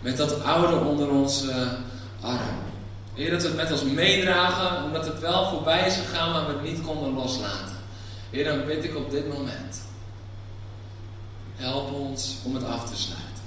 met 0.00 0.16
dat 0.16 0.44
oude 0.44 0.76
onder 0.76 1.10
onze 1.10 1.76
arm. 2.20 2.58
Heer, 3.14 3.30
dat 3.30 3.42
we 3.42 3.48
het 3.48 3.56
met 3.56 3.72
ons 3.72 3.82
meedragen, 3.82 4.84
omdat 4.84 5.06
het 5.06 5.20
wel 5.20 5.48
voorbij 5.48 5.86
is 5.86 5.96
gegaan, 5.96 6.32
maar 6.32 6.46
we 6.46 6.52
het 6.52 6.62
niet 6.62 6.86
konden 6.86 7.14
loslaten. 7.14 7.76
Heer, 8.30 8.44
dan 8.44 8.64
bid 8.66 8.84
ik 8.84 8.96
op 8.96 9.10
dit 9.10 9.28
moment. 9.28 9.82
Help 11.56 11.92
ons 11.92 12.36
om 12.44 12.54
het 12.54 12.64
af 12.64 12.90
te 12.90 12.96
sluiten. 12.96 13.42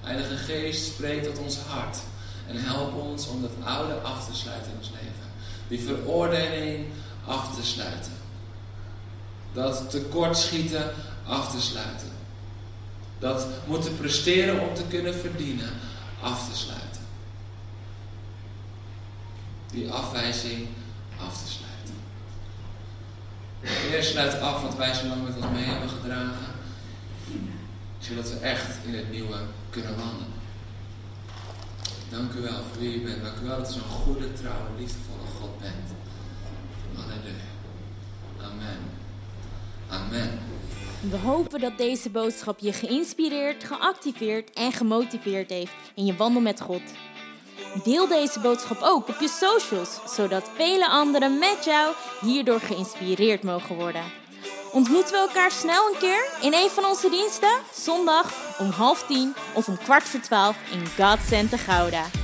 Heilige 0.00 0.36
Geest, 0.36 0.86
spreek 0.86 1.24
tot 1.24 1.38
ons 1.38 1.58
hart. 1.68 1.98
En 2.50 2.64
help 2.64 2.94
ons 2.94 3.28
om 3.28 3.42
dat 3.42 3.50
oude 3.64 3.94
af 3.94 4.28
te 4.28 4.36
sluiten 4.36 4.70
in 4.70 4.78
ons 4.78 4.90
leven. 4.90 5.28
Die 5.68 5.80
veroordeling 5.80 6.86
af 7.26 7.56
te 7.56 7.66
sluiten. 7.66 8.12
Dat 9.52 9.90
tekortschieten 9.90 10.90
af 11.26 11.50
te 11.50 11.60
sluiten. 11.60 12.08
Dat 13.18 13.46
moeten 13.66 13.96
presteren 13.96 14.68
om 14.68 14.74
te 14.74 14.84
kunnen 14.88 15.14
verdienen 15.14 15.70
af 16.22 16.48
te 16.50 16.56
sluiten. 16.56 17.02
Die 19.70 19.90
afwijzing 19.90 20.68
af 21.26 21.42
te 21.42 21.50
sluiten. 21.50 21.94
Heer, 23.60 24.02
sluit 24.02 24.40
af 24.40 24.62
wat 24.62 24.76
wij 24.76 24.94
zo 24.94 25.06
lang 25.06 25.22
met 25.22 25.36
ons 25.36 25.52
mee 25.52 25.64
hebben 25.64 25.88
gedragen. 25.88 26.54
Zodat 27.98 28.30
we 28.30 28.36
echt 28.36 28.84
in 28.84 28.94
het 28.94 29.10
nieuwe 29.10 29.36
kunnen 29.70 29.96
wandelen. 29.96 30.39
Dank 32.10 32.32
u 32.32 32.40
wel 32.40 32.62
voor 32.72 32.78
wie 32.78 33.00
u 33.00 33.04
bent. 33.04 33.22
Dank 33.22 33.36
u 33.42 33.46
wel 33.46 33.58
dat 33.58 33.70
u 33.70 33.72
zo'n 33.72 33.82
goede, 33.82 34.32
trouwe, 34.32 34.68
liefdevolle 34.78 35.26
God 35.40 35.60
bent. 35.60 35.98
Amen. 38.40 38.78
Amen. 39.88 40.38
We 41.10 41.16
hopen 41.16 41.60
dat 41.60 41.78
deze 41.78 42.10
boodschap 42.10 42.58
je 42.58 42.72
geïnspireerd, 42.72 43.64
geactiveerd 43.64 44.50
en 44.52 44.72
gemotiveerd 44.72 45.50
heeft 45.50 45.72
in 45.94 46.04
je 46.04 46.16
wandel 46.16 46.42
met 46.42 46.60
God. 46.60 46.82
Deel 47.84 48.08
deze 48.08 48.40
boodschap 48.40 48.78
ook 48.82 49.08
op 49.08 49.16
je 49.20 49.28
socials, 49.28 50.14
zodat 50.14 50.50
vele 50.54 50.88
anderen 50.88 51.38
met 51.38 51.64
jou 51.64 51.94
hierdoor 52.20 52.60
geïnspireerd 52.60 53.42
mogen 53.42 53.76
worden. 53.76 54.04
Ontmoeten 54.72 55.12
we 55.12 55.18
elkaar 55.18 55.50
snel 55.50 55.88
een 55.88 55.98
keer 55.98 56.28
in 56.40 56.54
een 56.54 56.70
van 56.70 56.84
onze 56.84 57.10
diensten? 57.10 57.58
Zondag 57.74 58.32
om 58.58 58.70
half 58.70 59.06
tien 59.06 59.34
of 59.52 59.68
om 59.68 59.78
kwart 59.78 60.02
voor 60.02 60.20
twaalf 60.20 60.56
in 60.70 61.04
God 61.04 61.18
Center 61.28 61.58
Gouda. 61.58 62.19